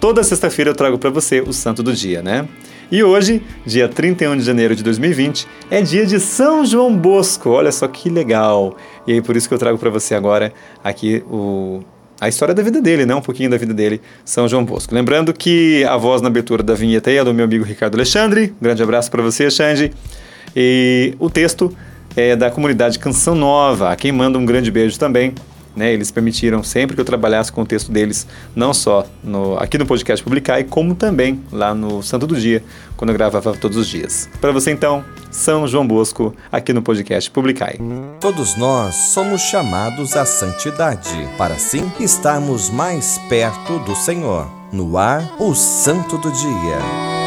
Toda 0.00 0.24
sexta-feira 0.24 0.70
eu 0.70 0.74
trago 0.74 0.98
para 0.98 1.10
você 1.10 1.42
o 1.42 1.52
Santo 1.52 1.82
do 1.82 1.92
Dia, 1.92 2.22
né? 2.22 2.48
E 2.90 3.04
hoje, 3.04 3.42
dia 3.66 3.86
31 3.86 4.38
de 4.38 4.42
janeiro 4.42 4.74
de 4.74 4.82
2020, 4.82 5.46
é 5.70 5.82
dia 5.82 6.06
de 6.06 6.18
São 6.18 6.64
João 6.64 6.96
Bosco. 6.96 7.50
Olha 7.50 7.70
só 7.70 7.86
que 7.86 8.08
legal. 8.08 8.78
E 9.06 9.12
aí 9.12 9.20
por 9.20 9.36
isso 9.36 9.46
que 9.46 9.54
eu 9.54 9.58
trago 9.58 9.76
para 9.76 9.90
você 9.90 10.14
agora 10.14 10.54
aqui 10.82 11.22
o 11.30 11.80
a 12.18 12.28
história 12.28 12.54
da 12.54 12.62
vida 12.62 12.82
dele, 12.82 13.06
né? 13.06 13.14
Um 13.14 13.20
pouquinho 13.20 13.48
da 13.48 13.56
vida 13.56 13.72
dele, 13.72 14.00
São 14.24 14.46
João 14.46 14.64
Bosco. 14.64 14.94
Lembrando 14.94 15.32
que 15.32 15.84
a 15.84 15.96
voz 15.96 16.20
na 16.20 16.28
abertura 16.28 16.62
da 16.62 16.74
vinheta 16.74 17.10
é 17.10 17.22
do 17.24 17.32
meu 17.32 17.46
amigo 17.46 17.64
Ricardo 17.64 17.94
Alexandre. 17.94 18.54
Um 18.60 18.64
grande 18.64 18.82
abraço 18.82 19.10
para 19.10 19.22
você, 19.22 19.50
Xande. 19.50 19.92
E 20.54 21.14
o 21.18 21.30
texto 21.30 21.74
é 22.16 22.36
da 22.36 22.50
comunidade 22.50 22.98
Canção 22.98 23.34
Nova, 23.34 23.90
a 23.90 23.96
quem 23.96 24.12
manda 24.12 24.38
um 24.38 24.44
grande 24.44 24.70
beijo 24.70 24.98
também. 24.98 25.34
Né, 25.74 25.92
eles 25.92 26.10
permitiram 26.10 26.64
sempre 26.64 26.96
que 26.96 27.00
eu 27.00 27.04
trabalhasse 27.04 27.52
com 27.52 27.62
o 27.62 27.66
texto 27.66 27.92
deles, 27.92 28.26
não 28.56 28.74
só 28.74 29.06
no, 29.22 29.56
aqui 29.56 29.78
no 29.78 29.86
podcast 29.86 30.22
Publicar, 30.22 30.62
como 30.64 30.96
também 30.96 31.40
lá 31.52 31.72
no 31.74 32.02
Santo 32.02 32.26
do 32.26 32.36
Dia, 32.36 32.62
quando 32.96 33.10
eu 33.10 33.14
gravava 33.14 33.54
todos 33.54 33.76
os 33.76 33.86
dias. 33.86 34.28
Para 34.40 34.50
você 34.50 34.72
então, 34.72 35.04
São 35.30 35.68
João 35.68 35.86
Bosco, 35.86 36.34
aqui 36.50 36.72
no 36.72 36.82
podcast 36.82 37.30
Publicai. 37.30 37.78
Todos 38.20 38.56
nós 38.56 38.94
somos 38.94 39.42
chamados 39.42 40.16
à 40.16 40.24
santidade, 40.24 41.28
para 41.38 41.54
assim 41.54 41.90
estarmos 42.00 42.68
mais 42.68 43.18
perto 43.28 43.78
do 43.80 43.94
Senhor. 43.94 44.50
No 44.72 44.98
ar, 44.98 45.36
o 45.38 45.54
Santo 45.54 46.18
do 46.18 46.30
Dia. 46.32 47.19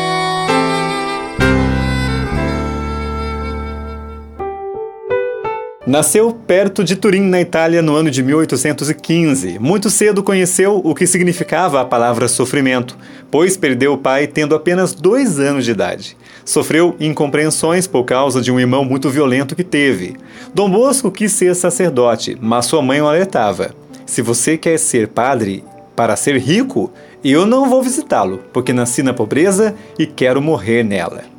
Nasceu 5.86 6.32
perto 6.32 6.82
de 6.82 6.96
Turim, 6.96 7.24
na 7.24 7.42
Itália, 7.42 7.82
no 7.82 7.94
ano 7.94 8.10
de 8.10 8.24
1815. 8.24 9.60
Muito 9.60 9.90
cedo 9.90 10.24
conheceu 10.24 10.80
o 10.82 10.96
que 10.96 11.06
significava 11.06 11.82
a 11.82 11.86
palavra 11.86 12.30
sofrimento, 12.30 12.98
pois 13.30 13.58
perdeu 13.58 13.92
o 13.92 13.98
pai 13.98 14.26
tendo 14.26 14.56
apenas 14.56 14.94
dois 14.94 15.42
anos 15.42 15.66
de 15.66 15.72
idade. 15.72 16.16
Sofreu 16.46 16.96
incompreensões 17.02 17.86
por 17.86 18.06
causa 18.06 18.40
de 18.40 18.50
um 18.50 18.58
irmão 18.58 18.86
muito 18.86 19.10
violento 19.10 19.58
que 19.58 19.64
teve. 19.64 20.16
Dom 20.54 20.70
Bosco 20.70 21.12
quis 21.12 21.34
ser 21.34 21.54
sacerdote, 21.54 22.38
mas 22.40 22.66
sua 22.66 22.82
mãe 22.82 23.02
o 23.02 23.08
alertava: 23.08 23.76
Se 24.06 24.22
você 24.22 24.58
quer 24.58 24.80
ser 24.80 25.10
padre 25.10 25.66
para 25.98 26.16
ser 26.16 26.38
rico, 26.38 26.94
eu 27.22 27.46
não 27.46 27.70
vou 27.70 27.84
visitá-lo, 27.84 28.42
porque 28.54 28.72
nasci 28.72 29.04
na 29.04 29.14
pobreza 29.14 29.76
e 30.00 30.06
quero 30.06 30.42
morrer 30.42 30.82
nela. 30.82 31.33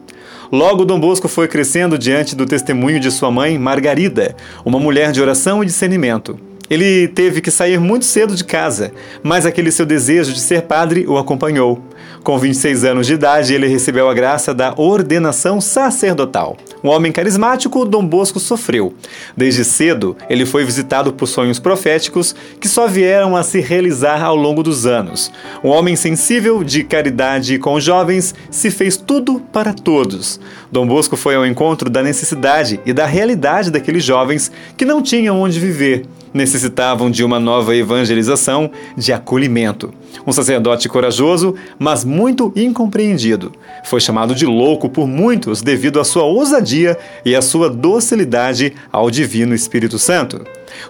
Logo, 0.55 0.85
Dom 0.85 1.01
Bosco 1.01 1.27
foi 1.27 1.49
crescendo 1.49 1.99
diante 1.99 2.37
do 2.37 2.47
testemunho 2.47 3.01
de 3.01 3.11
sua 3.11 3.29
mãe, 3.29 3.59
Margarida, 3.59 4.37
uma 4.65 4.79
mulher 4.79 5.11
de 5.11 5.21
oração 5.21 5.65
e 5.65 5.67
discernimento. 5.67 6.39
Ele 6.71 7.09
teve 7.09 7.41
que 7.41 7.51
sair 7.51 7.81
muito 7.81 8.05
cedo 8.05 8.37
de 8.37 8.45
casa, 8.45 8.93
mas 9.21 9.45
aquele 9.45 9.73
seu 9.73 9.85
desejo 9.85 10.33
de 10.33 10.39
ser 10.39 10.63
padre 10.63 11.07
o 11.09 11.19
acompanhou. 11.19 11.83
Com 12.25 12.39
26 12.39 12.85
anos 12.85 13.07
de 13.07 13.13
idade, 13.13 13.53
ele 13.53 13.69
recebeu 13.69 14.09
a 14.09 14.15
graça 14.15 14.55
da 14.55 14.73
ordenação 14.79 15.61
sacerdotal. 15.61 16.57
Um 16.83 16.89
homem 16.89 17.13
carismático, 17.13 17.85
Dom 17.85 18.03
Bosco 18.03 18.41
sofreu. 18.41 18.95
Desde 19.37 19.63
cedo, 19.63 20.17
ele 20.31 20.47
foi 20.47 20.65
visitado 20.65 21.13
por 21.13 21.27
sonhos 21.27 21.59
proféticos 21.59 22.35
que 22.59 22.67
só 22.67 22.87
vieram 22.87 23.37
a 23.37 23.43
se 23.43 23.61
realizar 23.61 24.23
ao 24.23 24.35
longo 24.35 24.63
dos 24.63 24.87
anos. 24.87 25.31
Um 25.63 25.69
homem 25.69 25.97
sensível, 25.97 26.65
de 26.65 26.83
caridade 26.83 27.59
com 27.59 27.79
jovens, 27.79 28.35
se 28.51 28.71
fez 28.71 28.97
tudo 28.97 29.39
para 29.53 29.75
todos. 29.75 30.41
Dom 30.73 30.87
Bosco 30.87 31.19
foi 31.19 31.35
ao 31.35 31.45
encontro 31.45 31.91
da 31.91 32.03
necessidade 32.03 32.81
e 32.87 32.95
da 32.95 33.05
realidade 33.05 33.71
daqueles 33.71 34.03
jovens 34.03 34.51
que 34.79 34.87
não 34.87 35.03
tinham 35.03 35.39
onde 35.39 35.61
viver 35.61 36.07
necessitavam 36.35 37.11
de 37.11 37.23
uma 37.23 37.39
nova 37.39 37.75
evangelização, 37.77 38.71
de 38.97 39.13
acolhimento. 39.13 39.95
Um 40.27 40.33
sacerdote 40.33 40.89
corajoso, 40.89 41.55
mas 41.79 42.05
muito 42.05 42.53
incompreendido. 42.57 43.53
Foi 43.85 44.01
chamado 44.01 44.35
de 44.35 44.45
louco 44.45 44.89
por 44.89 45.07
muitos 45.07 45.63
devido 45.63 46.01
à 46.01 46.05
sua 46.05 46.25
ousadia 46.25 46.99
e 47.25 47.37
à 47.37 47.41
sua 47.41 47.71
docilidade 47.71 48.75
ao 48.93 49.11
Divino 49.11 49.55
Espírito 49.55 49.99
Santo. 49.99 50.45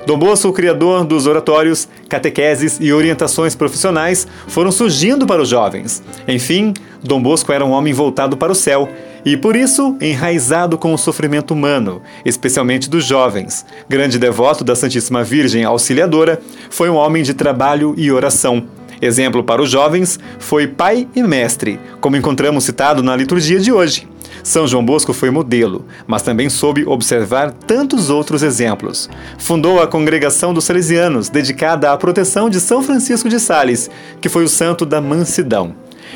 Dom 0.06 0.18
Bosco, 0.18 0.48
o 0.48 0.52
criador 0.52 1.04
dos 1.04 1.26
oratórios, 1.26 1.86
catequeses 2.08 2.78
e 2.80 2.92
orientações 2.92 3.54
profissionais, 3.54 4.26
foram 4.48 4.72
surgindo 4.72 5.26
para 5.26 5.42
os 5.42 5.48
jovens. 5.48 6.02
Enfim, 6.26 6.72
Dom 7.02 7.22
Bosco 7.22 7.52
era 7.52 7.64
um 7.64 7.70
homem 7.70 7.92
voltado 7.92 8.36
para 8.36 8.52
o 8.52 8.54
céu 8.54 8.88
e, 9.24 9.36
por 9.36 9.56
isso, 9.56 9.96
enraizado 10.00 10.76
com 10.76 10.92
o 10.92 10.98
sofrimento 10.98 11.54
humano, 11.54 12.02
especialmente 12.24 12.90
dos 12.90 13.04
jovens. 13.04 13.64
Grande 13.88 14.18
devoto 14.18 14.62
da 14.62 14.76
Santíssima 14.76 15.24
Virgem 15.24 15.64
Auxiliadora, 15.64 16.40
foi 16.70 16.90
um 16.90 16.96
homem 16.96 17.22
de 17.22 17.34
trabalho 17.34 17.94
e 17.96 18.12
oração. 18.12 18.66
Exemplo 19.00 19.42
para 19.42 19.62
os 19.62 19.70
jovens, 19.70 20.18
foi 20.38 20.66
pai 20.66 21.08
e 21.14 21.22
mestre, 21.22 21.80
como 22.00 22.16
encontramos 22.16 22.64
citado 22.64 23.02
na 23.02 23.16
liturgia 23.16 23.58
de 23.58 23.72
hoje. 23.72 24.08
São 24.42 24.66
João 24.66 24.84
Bosco 24.84 25.12
foi 25.12 25.30
modelo, 25.30 25.86
mas 26.06 26.22
também 26.22 26.50
soube 26.50 26.84
observar 26.86 27.50
tantos 27.50 28.10
outros 28.10 28.42
exemplos. 28.42 29.08
Fundou 29.38 29.80
a 29.80 29.86
Congregação 29.86 30.52
dos 30.52 30.64
Salesianos, 30.64 31.28
dedicada 31.28 31.90
à 31.90 31.96
proteção 31.96 32.50
de 32.50 32.60
São 32.60 32.82
Francisco 32.82 33.28
de 33.28 33.40
Sales, 33.40 33.90
que 34.20 34.28
foi 34.28 34.44
o 34.44 34.48
santo 34.48 34.84
da 34.84 35.00
mansidão. 35.00 35.74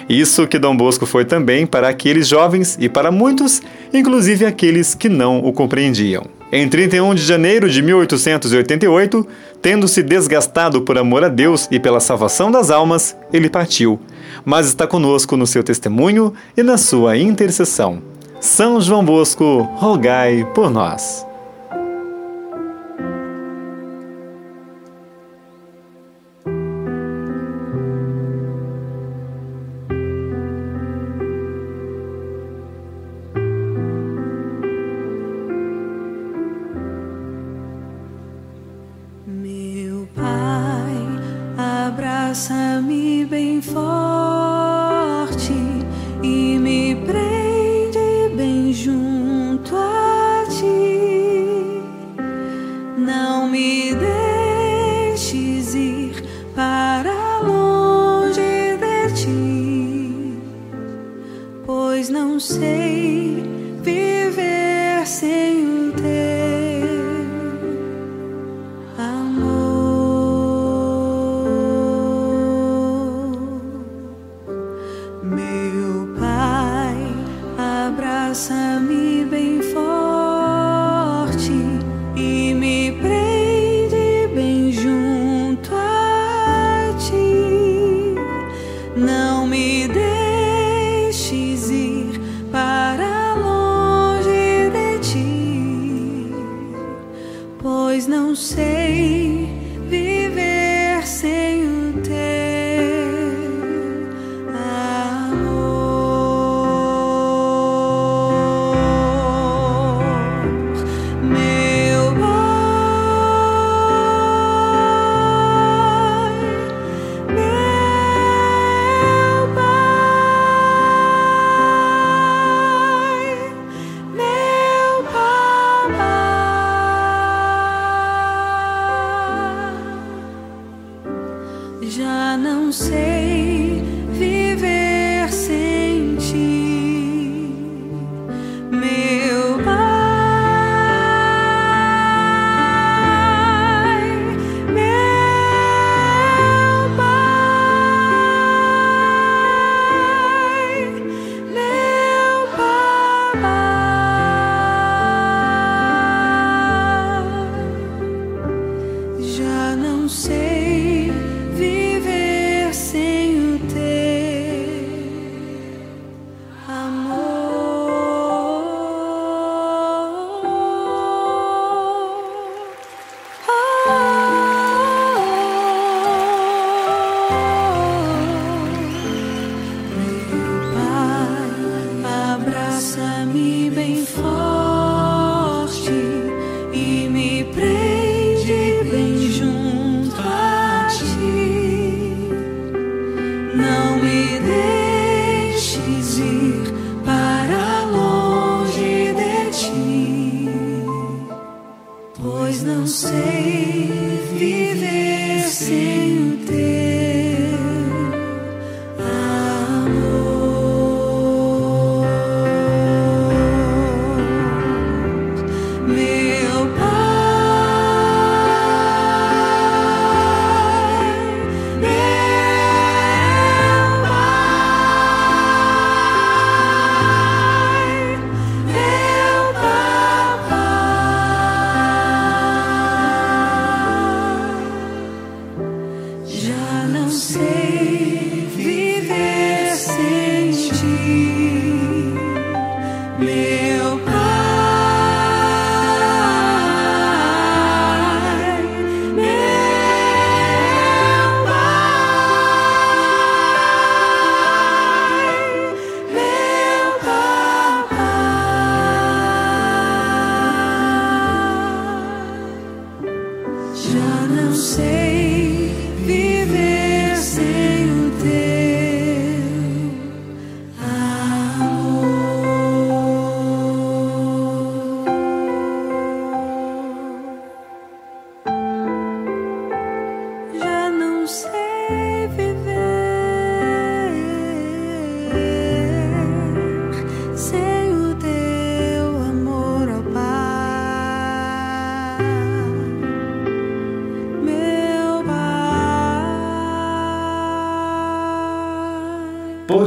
Isso 0.09 0.47
que 0.47 0.59
Dom 0.59 0.77
Bosco 0.77 1.07
foi 1.07 1.25
também 1.25 1.67
para 1.67 1.89
aqueles 1.89 2.27
jovens 2.27 2.77
e 2.81 2.89
para 2.89 3.11
muitos, 3.11 3.63
inclusive 3.93 4.45
aqueles 4.45 4.95
que 4.95 5.09
não 5.09 5.39
o 5.39 5.53
compreendiam. 5.53 6.25
Em 6.51 6.67
31 6.67 7.15
de 7.15 7.23
janeiro 7.23 7.69
de 7.69 7.83
1888, 7.83 9.27
tendo-se 9.61 10.03
desgastado 10.03 10.81
por 10.81 10.97
amor 10.97 11.23
a 11.23 11.29
Deus 11.29 11.69
e 11.71 11.79
pela 11.79 12.01
salvação 12.01 12.51
das 12.51 12.71
almas, 12.71 13.15
ele 13.31 13.51
partiu, 13.51 14.01
mas 14.47 14.67
está 14.67 14.87
conosco 14.87 15.37
no 15.37 15.47
seu 15.47 15.63
testemunho 15.63 16.33
e 16.57 16.63
na 16.63 16.79
sua 16.79 17.19
intercessão. 17.19 18.03
São 18.41 18.81
João 18.81 19.05
Bosco, 19.05 19.69
rogai 19.75 20.47
por 20.55 20.71
nós. 20.71 21.28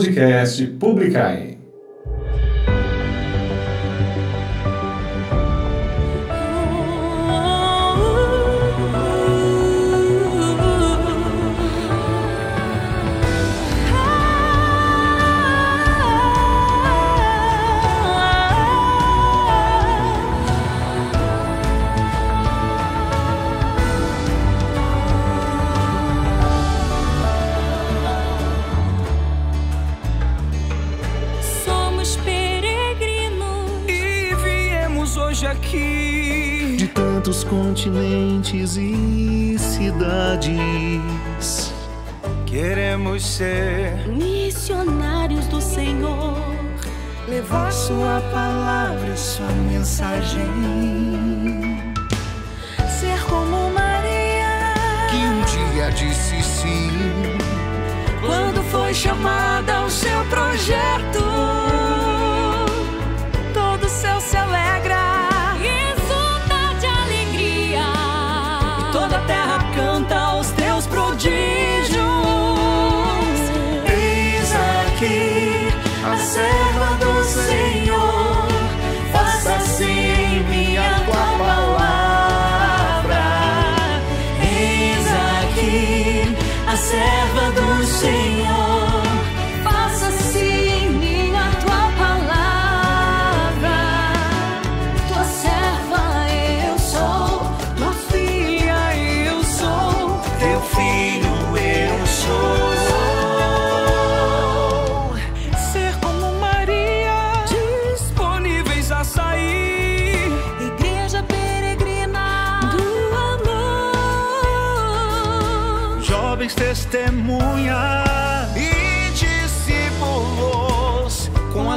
podcast 0.01 0.67
Publicai. 0.79 1.50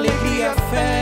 Alegria, 0.05 0.55
fé 0.70 0.93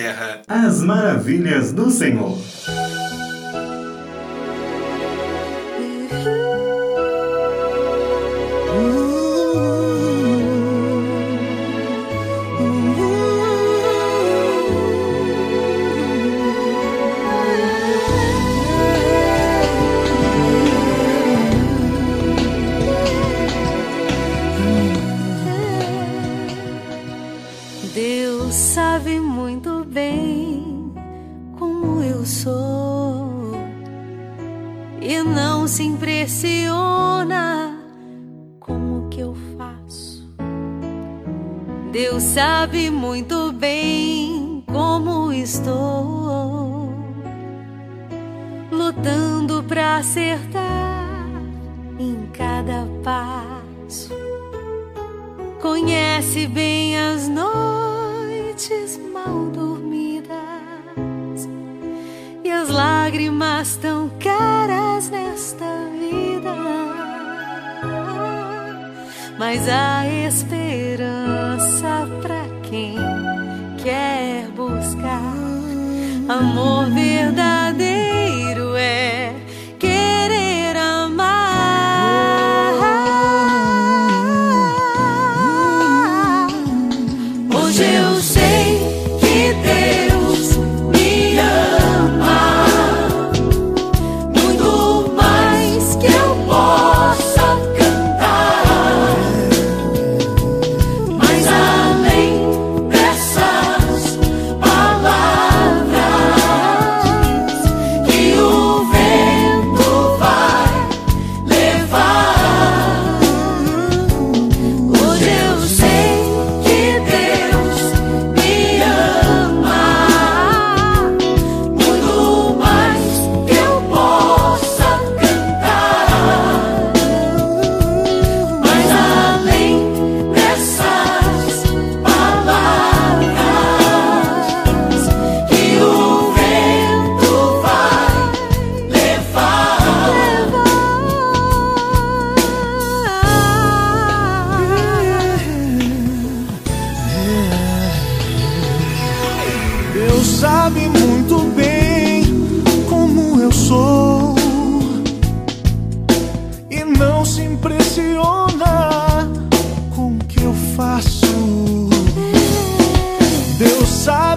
terra 0.00 0.40
As 0.48 0.82
maravilhas 0.82 1.72
do 1.72 1.90
Senhor. 1.90 2.38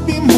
Sabe 0.06 0.33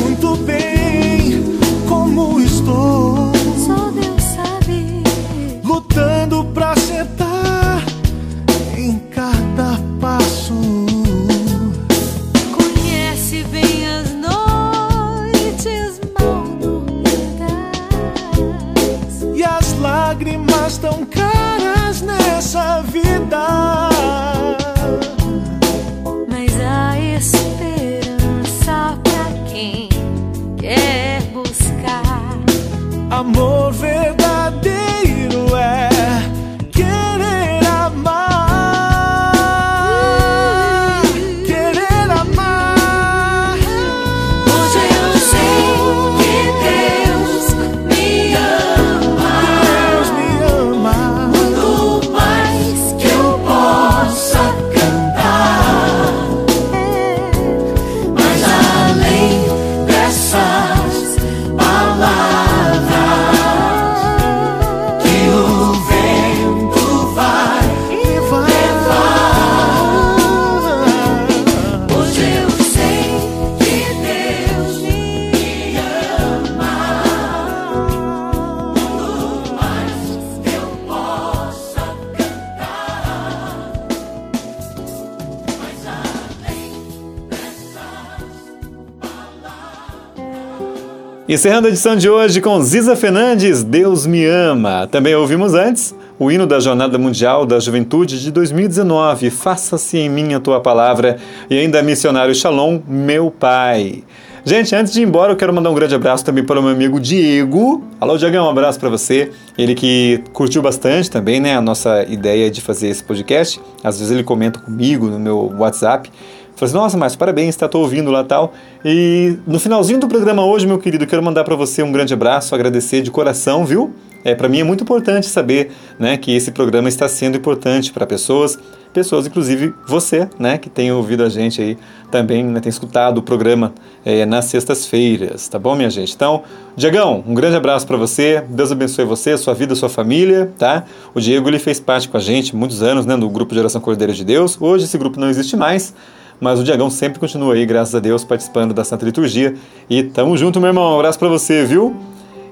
Encerrando 91.36 91.68
a 91.68 91.70
edição 91.70 91.98
de 91.98 92.10
hoje 92.10 92.40
com 92.40 92.62
Ziza 92.62 92.95
Fernandes, 92.95 93.62
Deus 93.62 94.06
me 94.06 94.24
ama. 94.26 94.88
Também 94.88 95.14
ouvimos 95.16 95.53
antes 95.53 95.94
o 96.18 96.32
hino 96.32 96.48
da 96.48 96.62
Jornada 96.62 96.98
Mundial 96.98 97.45
da 97.45 97.60
Juventude 97.60 98.22
de 98.22 98.32
2019, 98.32 99.30
Faça-se 99.30 99.98
em 99.98 100.10
mim 100.10 100.34
a 100.34 100.40
tua 100.40 100.62
palavra, 100.62 101.18
e 101.49 101.57
ainda 101.57 101.84
Missionário 101.84 102.34
Shalom, 102.34 102.80
meu 102.88 103.30
pai. 103.30 104.06
Gente, 104.45 104.74
antes 104.74 104.94
de 104.94 105.02
ir 105.02 105.03
embora, 105.03 105.34
eu 105.34 105.36
quero 105.36 105.53
mandar 105.53 105.72
um 105.72 105.74
grande 105.74 105.94
abraço 105.94 106.24
também 106.24 106.41
para 106.41 106.57
o 106.57 106.64
meu 106.64 106.72
amigo 106.72 107.02
Diego. 107.02 107.84
Alô, 107.99 108.18
Diegão, 108.18 108.45
um 108.45 108.49
abraço 108.49 108.80
para 108.80 108.88
você. 108.88 109.32
Ele 109.57 109.76
que 109.76 110.24
curtiu 110.32 110.62
bastante 110.62 111.12
também, 111.12 111.41
né, 111.41 111.57
a 111.57 111.62
nossa 111.62 112.03
ideia 112.03 112.49
de 112.49 112.62
fazer 112.62 112.88
esse 112.88 113.03
podcast. 113.03 113.60
Às 113.84 113.99
vezes 113.99 114.10
ele 114.10 114.24
comenta 114.24 114.57
comigo 114.60 115.07
no 115.07 115.20
meu 115.20 115.53
WhatsApp. 115.57 116.10
Falei 116.56 116.69
assim, 116.69 116.73
nossa, 116.73 116.98
mas 116.98 117.15
parabéns, 117.15 117.56
tá, 117.56 117.68
tô 117.68 117.80
ouvindo 117.80 118.10
lá 118.10 118.23
tal. 118.23 118.53
E 118.84 119.38
no 119.45 119.60
finalzinho 119.60 119.99
do 119.99 120.07
programa 120.07 120.45
hoje, 120.45 120.65
meu 120.65 120.77
querido, 120.77 121.06
quero 121.06 121.22
mandar 121.22 121.44
para 121.44 121.56
você 121.56 121.84
um 121.84 121.91
grande 121.91 122.14
abraço, 122.14 122.56
agradecer 122.56 123.02
de 123.02 123.11
coração, 123.11 123.65
viu? 123.65 123.94
É, 124.26 124.34
para 124.34 124.49
mim 124.49 124.60
é 124.60 124.64
muito 124.64 124.84
importante 124.84 125.27
saber, 125.27 125.72
né, 125.99 126.18
que 126.18 126.36
esse 126.36 126.52
programa 126.52 126.90
está 126.90 127.07
sendo 127.07 127.38
importante 127.38 127.94
para 127.94 128.07
pessoas, 128.07 128.57
pessoas, 128.91 129.27
inclusive 129.27 129.72
você, 129.88 130.27
né, 130.40 130.57
que 130.57 130.68
tem 130.68 130.91
ouvido 130.91 131.23
a 131.23 131.30
gente 131.30 131.61
aí 131.61 131.77
também, 132.10 132.44
né, 132.44 132.60
tem 132.60 132.72
escutado 132.72 133.19
o 133.19 133.22
programa 133.22 133.72
é, 134.03 134.26
nas 134.26 134.45
sextas-feiras, 134.45 135.48
tá 135.48 135.60
bom, 135.60 135.76
minha 135.76 135.91
gente? 135.91 136.15
Então, 136.15 136.41
Diegão, 136.76 137.23
um 137.27 137.36
grande 137.36 137.56
abraço 137.56 137.86
para 137.86 137.98
você, 137.98 138.44
Deus 138.49 138.72
abençoe 138.72 139.06
você, 139.06 139.38
sua 139.38 139.53
vida, 139.53 139.76
sua 139.76 139.90
família, 139.90 140.52
tá? 140.57 140.86
O 141.14 141.19
Diego, 141.19 141.48
ele 141.48 141.60
fez 141.60 141.80
parte 141.80 142.10
com 142.10 142.18
a 142.18 142.19
gente 142.19 142.56
muitos 142.56 142.82
anos, 142.82 143.06
né, 143.06 143.15
no 143.15 143.30
grupo 143.30 143.53
Geração 143.53 143.80
Cordeiro 143.80 144.14
de 144.14 144.23
Deus, 144.26 144.57
hoje 144.60 144.86
esse 144.86 144.98
grupo 144.98 145.19
não 145.19 145.30
existe 145.30 145.56
mais, 145.56 145.94
mas 146.40 146.60
o 146.60 146.64
Diagão 146.64 146.90
sempre 146.90 147.20
continua 147.20 147.53
aí, 147.53 147.66
graças 147.66 147.95
a 147.95 147.99
Deus, 147.99 148.24
participando 148.24 148.74
da 148.74 148.84
Santa 148.84 149.06
Liturgia. 149.06 149.56
E 149.90 150.03
tamo 150.03 150.38
junto, 150.38 150.60
meu 150.60 150.70
irmão. 150.70 150.94
Um 150.94 150.95
abraço 150.95 151.18
pra 151.18 151.28
você, 151.28 151.64
viu? 151.66 151.95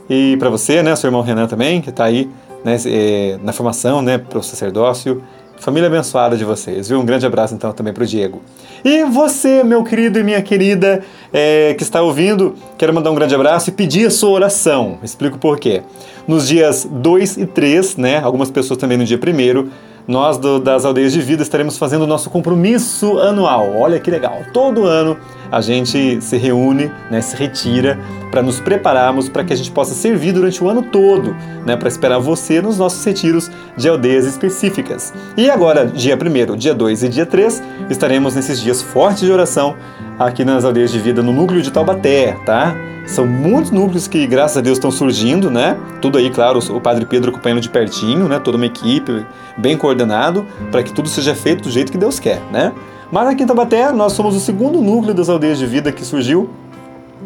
E 0.10 0.35
pra 0.38 0.49
você, 0.49 0.84
né, 0.84 0.95
seu 0.95 1.07
irmão 1.07 1.22
Renan 1.22 1.47
também, 1.47 1.81
que 1.81 1.91
tá 1.91 2.05
aí 2.05 2.30
né, 2.64 2.77
eh, 2.85 3.38
na 3.43 3.53
formação, 3.53 4.01
né, 4.01 4.18
pro 4.18 4.41
sacerdócio. 4.41 5.22
Família 5.57 5.88
abençoada 5.88 6.35
de 6.35 6.43
vocês, 6.43 6.89
viu? 6.89 6.99
Um 6.99 7.05
grande 7.05 7.26
abraço 7.26 7.53
então 7.53 7.72
também 7.72 7.93
pro 7.93 8.05
Diego. 8.05 8.41
E 8.84 9.05
você, 9.05 9.64
meu 9.64 9.84
querido 9.84 10.19
e 10.19 10.23
minha 10.23 10.41
querida 10.41 11.01
eh, 11.31 11.73
que 11.77 11.84
está 11.84 12.01
ouvindo, 12.01 12.53
quero 12.77 12.93
mandar 12.93 13.11
um 13.11 13.15
grande 13.15 13.34
abraço 13.34 13.69
e 13.69 13.73
pedir 13.73 14.07
a 14.07 14.11
sua 14.11 14.31
oração. 14.31 14.97
Explico 15.01 15.38
por 15.38 15.57
quê. 15.57 15.81
Nos 16.27 16.47
dias 16.47 16.85
2 16.89 17.38
e 17.38 17.45
3, 17.45 17.95
né, 17.95 18.19
algumas 18.19 18.51
pessoas 18.51 18.77
também 18.77 18.97
no 18.97 19.05
dia 19.05 19.18
1 19.18 19.69
nós 20.07 20.38
do, 20.38 20.59
das 20.59 20.85
aldeias 20.85 21.13
de 21.13 21.21
vida 21.21 21.43
estaremos 21.43 21.77
fazendo 21.77 22.03
o 22.03 22.07
nosso 22.07 22.30
compromisso 22.30 23.19
anual. 23.19 23.75
Olha 23.75 23.99
que 23.99 24.11
legal! 24.11 24.39
Todo 24.53 24.85
ano 24.85 25.17
a 25.51 25.61
gente 25.61 26.19
se 26.19 26.35
reúne, 26.35 26.91
né, 27.11 27.21
se 27.21 27.35
retira 27.35 27.99
para 28.31 28.41
nos 28.41 28.59
prepararmos 28.59 29.30
para 29.30 29.43
que 29.43 29.53
a 29.53 29.55
gente 29.55 29.69
possa 29.71 29.93
servir 29.93 30.31
durante 30.31 30.63
o 30.63 30.67
ano 30.67 30.81
todo, 30.81 31.35
né, 31.63 31.77
para 31.77 31.88
esperar 31.88 32.17
você 32.17 32.59
nos 32.59 32.80
nossos 32.80 33.05
retiros 33.05 33.51
de 33.77 33.88
aldeias 33.88 34.25
específicas. 34.25 35.13
E 35.38 35.49
agora, 35.51 35.85
dia 35.85 36.17
1 36.17 36.55
dia 36.55 36.73
2 36.73 37.03
e 37.03 37.09
dia 37.09 37.25
3, 37.25 37.61
estaremos 37.89 38.34
nesses 38.34 38.59
dias 38.59 38.81
fortes 38.81 39.21
de 39.21 39.31
oração 39.31 39.75
aqui 40.18 40.45
nas 40.45 40.64
aldeias 40.65 40.91
de 40.91 40.99
vida 40.99 41.22
no 41.22 41.31
núcleo 41.31 41.61
de 41.61 41.72
Taubaté, 41.72 42.34
tá? 42.45 42.76
São 43.06 43.27
muitos 43.27 43.72
núcleos 43.72 44.07
que, 44.07 44.26
graças 44.26 44.57
a 44.57 44.61
Deus, 44.61 44.77
estão 44.77 44.90
surgindo, 44.90 45.52
né? 45.52 45.77
Tudo 46.02 46.18
aí, 46.18 46.30
claro, 46.30 46.60
o 46.60 46.80
Padre 46.80 47.06
Pedro 47.06 47.31
acompanhando 47.31 47.60
de 47.60 47.69
pertinho, 47.69 48.27
né? 48.27 48.40
Toda 48.40 48.56
uma 48.56 48.65
equipe 48.65 49.26
bem 49.57 49.77
coordenado 49.77 50.45
para 50.72 50.81
que 50.84 50.94
tudo 50.94 51.10
seja 51.10 51.35
feito 51.35 51.64
do 51.64 51.69
jeito 51.69 51.91
que 51.91 51.98
Deus 51.98 52.19
quer, 52.19 52.41
né? 52.52 52.72
Mas 53.11 53.27
aqui 53.27 53.44
em 53.44 53.45
Taubaté, 53.45 53.91
nós 53.91 54.14
somos 54.14 54.35
o 54.35 54.40
segundo 54.40 54.81
núcleo 54.81 55.14
das 55.14 55.30
aldeias 55.30 55.60
de 55.60 55.65
vida 55.65 55.91
que 55.91 56.06
surgiu 56.06 56.49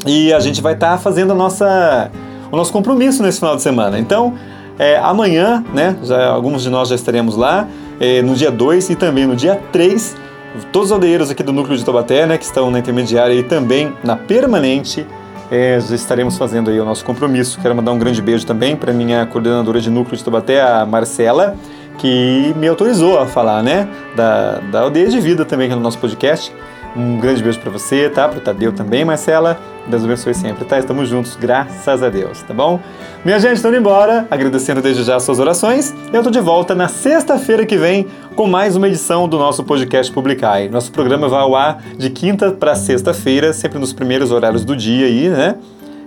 e 0.05 0.33
a 0.33 0.39
gente 0.39 0.61
vai 0.61 0.73
estar 0.73 0.91
tá 0.91 0.97
fazendo 0.97 1.31
a 1.31 1.35
nossa, 1.35 2.11
o 2.51 2.57
nosso 2.57 2.73
compromisso 2.73 3.21
nesse 3.21 3.39
final 3.39 3.55
de 3.55 3.61
semana. 3.61 3.99
Então, 3.99 4.33
é, 4.79 4.97
amanhã, 4.97 5.63
né? 5.73 5.95
Já, 6.03 6.27
alguns 6.27 6.63
de 6.63 6.69
nós 6.69 6.89
já 6.89 6.95
estaremos 6.95 7.35
lá, 7.35 7.67
é, 7.99 8.21
no 8.21 8.33
dia 8.33 8.51
2 8.51 8.89
e 8.89 8.95
também 8.95 9.25
no 9.25 9.35
dia 9.35 9.61
3 9.71 10.26
todos 10.71 10.89
os 10.89 10.91
aldeeiros 10.91 11.29
aqui 11.29 11.43
do 11.43 11.53
núcleo 11.53 11.77
de 11.77 11.83
Taubaté, 11.83 12.25
né, 12.25 12.37
que 12.37 12.45
estão 12.45 12.69
na 12.71 12.79
intermediária 12.79 13.33
e 13.33 13.43
também 13.43 13.93
na 14.03 14.15
permanente, 14.15 15.05
é, 15.51 15.79
já 15.79 15.95
estaremos 15.95 16.37
fazendo 16.37 16.69
aí 16.69 16.79
o 16.79 16.85
nosso 16.85 17.05
compromisso. 17.05 17.59
Quero 17.61 17.75
mandar 17.75 17.91
um 17.91 17.99
grande 17.99 18.21
beijo 18.21 18.45
também 18.45 18.75
para 18.75 18.91
minha 18.91 19.25
coordenadora 19.25 19.79
de 19.79 19.89
núcleo 19.89 20.17
de 20.17 20.23
Taubaté, 20.23 20.61
a 20.61 20.85
Marcela, 20.85 21.55
que 21.97 22.53
me 22.57 22.67
autorizou 22.67 23.17
a 23.17 23.25
falar, 23.25 23.63
né, 23.63 23.87
da, 24.15 24.59
da 24.71 24.81
aldeia 24.81 25.07
de 25.07 25.19
vida 25.19 25.45
também 25.45 25.67
aqui 25.67 25.75
no 25.75 25.81
nosso 25.81 25.97
podcast. 25.97 26.53
Um 26.95 27.19
grande 27.19 27.43
beijo 27.43 27.59
para 27.59 27.71
você, 27.71 28.09
tá? 28.09 28.27
Para 28.27 28.39
o 28.39 28.41
Tadeu 28.41 28.71
também, 28.71 29.05
Marcela. 29.05 29.59
Deus 29.87 30.03
abençoe 30.03 30.33
sempre, 30.33 30.65
tá? 30.65 30.77
Estamos 30.79 31.07
juntos, 31.07 31.37
graças 31.39 32.03
a 32.03 32.09
Deus, 32.09 32.41
tá 32.41 32.53
bom? 32.53 32.79
Minha 33.23 33.39
gente, 33.39 33.55
estando 33.55 33.77
embora, 33.77 34.27
agradecendo 34.29 34.81
desde 34.81 35.03
já 35.03 35.15
as 35.15 35.23
suas 35.23 35.39
orações. 35.39 35.93
Eu 36.11 36.21
tô 36.23 36.29
de 36.29 36.39
volta 36.39 36.75
na 36.75 36.87
sexta-feira 36.87 37.65
que 37.65 37.77
vem 37.77 38.07
com 38.35 38.47
mais 38.47 38.75
uma 38.75 38.87
edição 38.87 39.27
do 39.29 39.37
nosso 39.37 39.63
podcast 39.63 40.11
Publicai. 40.11 40.67
Nosso 40.69 40.91
programa 40.91 41.29
vai 41.29 41.41
ao 41.41 41.55
ar 41.55 41.81
de 41.97 42.09
quinta 42.09 42.51
para 42.51 42.75
sexta-feira, 42.75 43.53
sempre 43.53 43.79
nos 43.79 43.93
primeiros 43.93 44.31
horários 44.31 44.65
do 44.65 44.75
dia 44.75 45.05
aí, 45.05 45.29
né? 45.29 45.55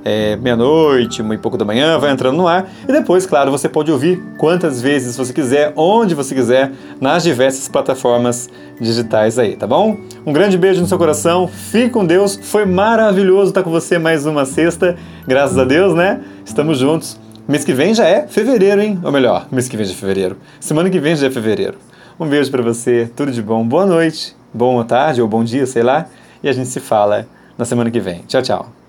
É, 0.03 0.37
meia-noite, 0.37 1.21
uma 1.21 1.37
pouco 1.37 1.59
da 1.59 1.65
manhã, 1.65 1.99
vai 1.99 2.11
entrando 2.11 2.37
no 2.37 2.49
ar. 2.49 2.67
E 2.89 2.93
depois, 2.93 3.27
claro, 3.27 3.51
você 3.51 3.69
pode 3.69 3.93
ouvir 3.93 4.23
quantas 4.39 4.81
vezes 4.81 5.17
você 5.17 5.33
quiser, 5.33 5.73
onde 5.77 6.15
você 6.15 6.35
quiser, 6.35 6.73
nas 7.01 7.23
diversas 7.23 7.69
plataformas 7.69 8.49
digitais 8.81 9.39
aí, 9.39 9.57
tá 9.57 9.67
bom? 9.67 9.99
Um 10.25 10.33
grande 10.33 10.57
beijo 10.57 10.81
no 10.81 10.87
seu 10.87 10.99
coração, 10.99 11.47
fique 11.47 11.91
com 11.91 12.05
Deus. 12.05 12.39
Foi 12.43 12.65
maravilhoso 12.65 13.51
estar 13.51 13.63
com 13.63 13.71
você 13.71 13.99
mais 13.99 14.27
uma 14.27 14.45
sexta, 14.45 14.97
graças 15.27 15.59
a 15.59 15.65
Deus, 15.65 15.95
né? 15.95 16.21
Estamos 16.45 16.79
juntos. 16.79 17.19
Mês 17.47 17.65
que 17.65 17.73
vem 17.73 17.95
já 17.95 18.07
é 18.07 18.27
fevereiro, 18.27 18.81
hein? 18.81 19.01
Ou 19.03 19.13
melhor, 19.13 19.47
mês 19.51 19.69
que 19.69 19.77
vem 19.77 19.85
já 19.85 19.93
é 19.93 19.97
fevereiro. 19.97 20.37
Semana 20.59 20.89
que 20.89 20.99
vem 20.99 21.15
já 21.15 21.27
é 21.27 21.31
fevereiro. 21.31 21.79
Um 22.19 22.27
beijo 22.27 22.51
para 22.51 22.63
você, 22.63 23.11
tudo 23.15 23.33
de 23.33 23.43
bom. 23.43 23.67
Boa 23.67 23.87
noite, 23.87 24.37
boa 24.53 24.85
tarde 24.85 25.21
ou 25.21 25.29
bom 25.29 25.43
dia, 25.45 25.67
sei 25.67 25.83
lá. 25.83 26.07
E 26.43 26.49
a 26.49 26.53
gente 26.53 26.69
se 26.69 26.81
fala 26.81 27.27
na 27.59 27.65
semana 27.65 27.91
que 27.91 28.01
vem. 28.01 28.23
Tchau, 28.27 28.43
tchau. 28.43 28.80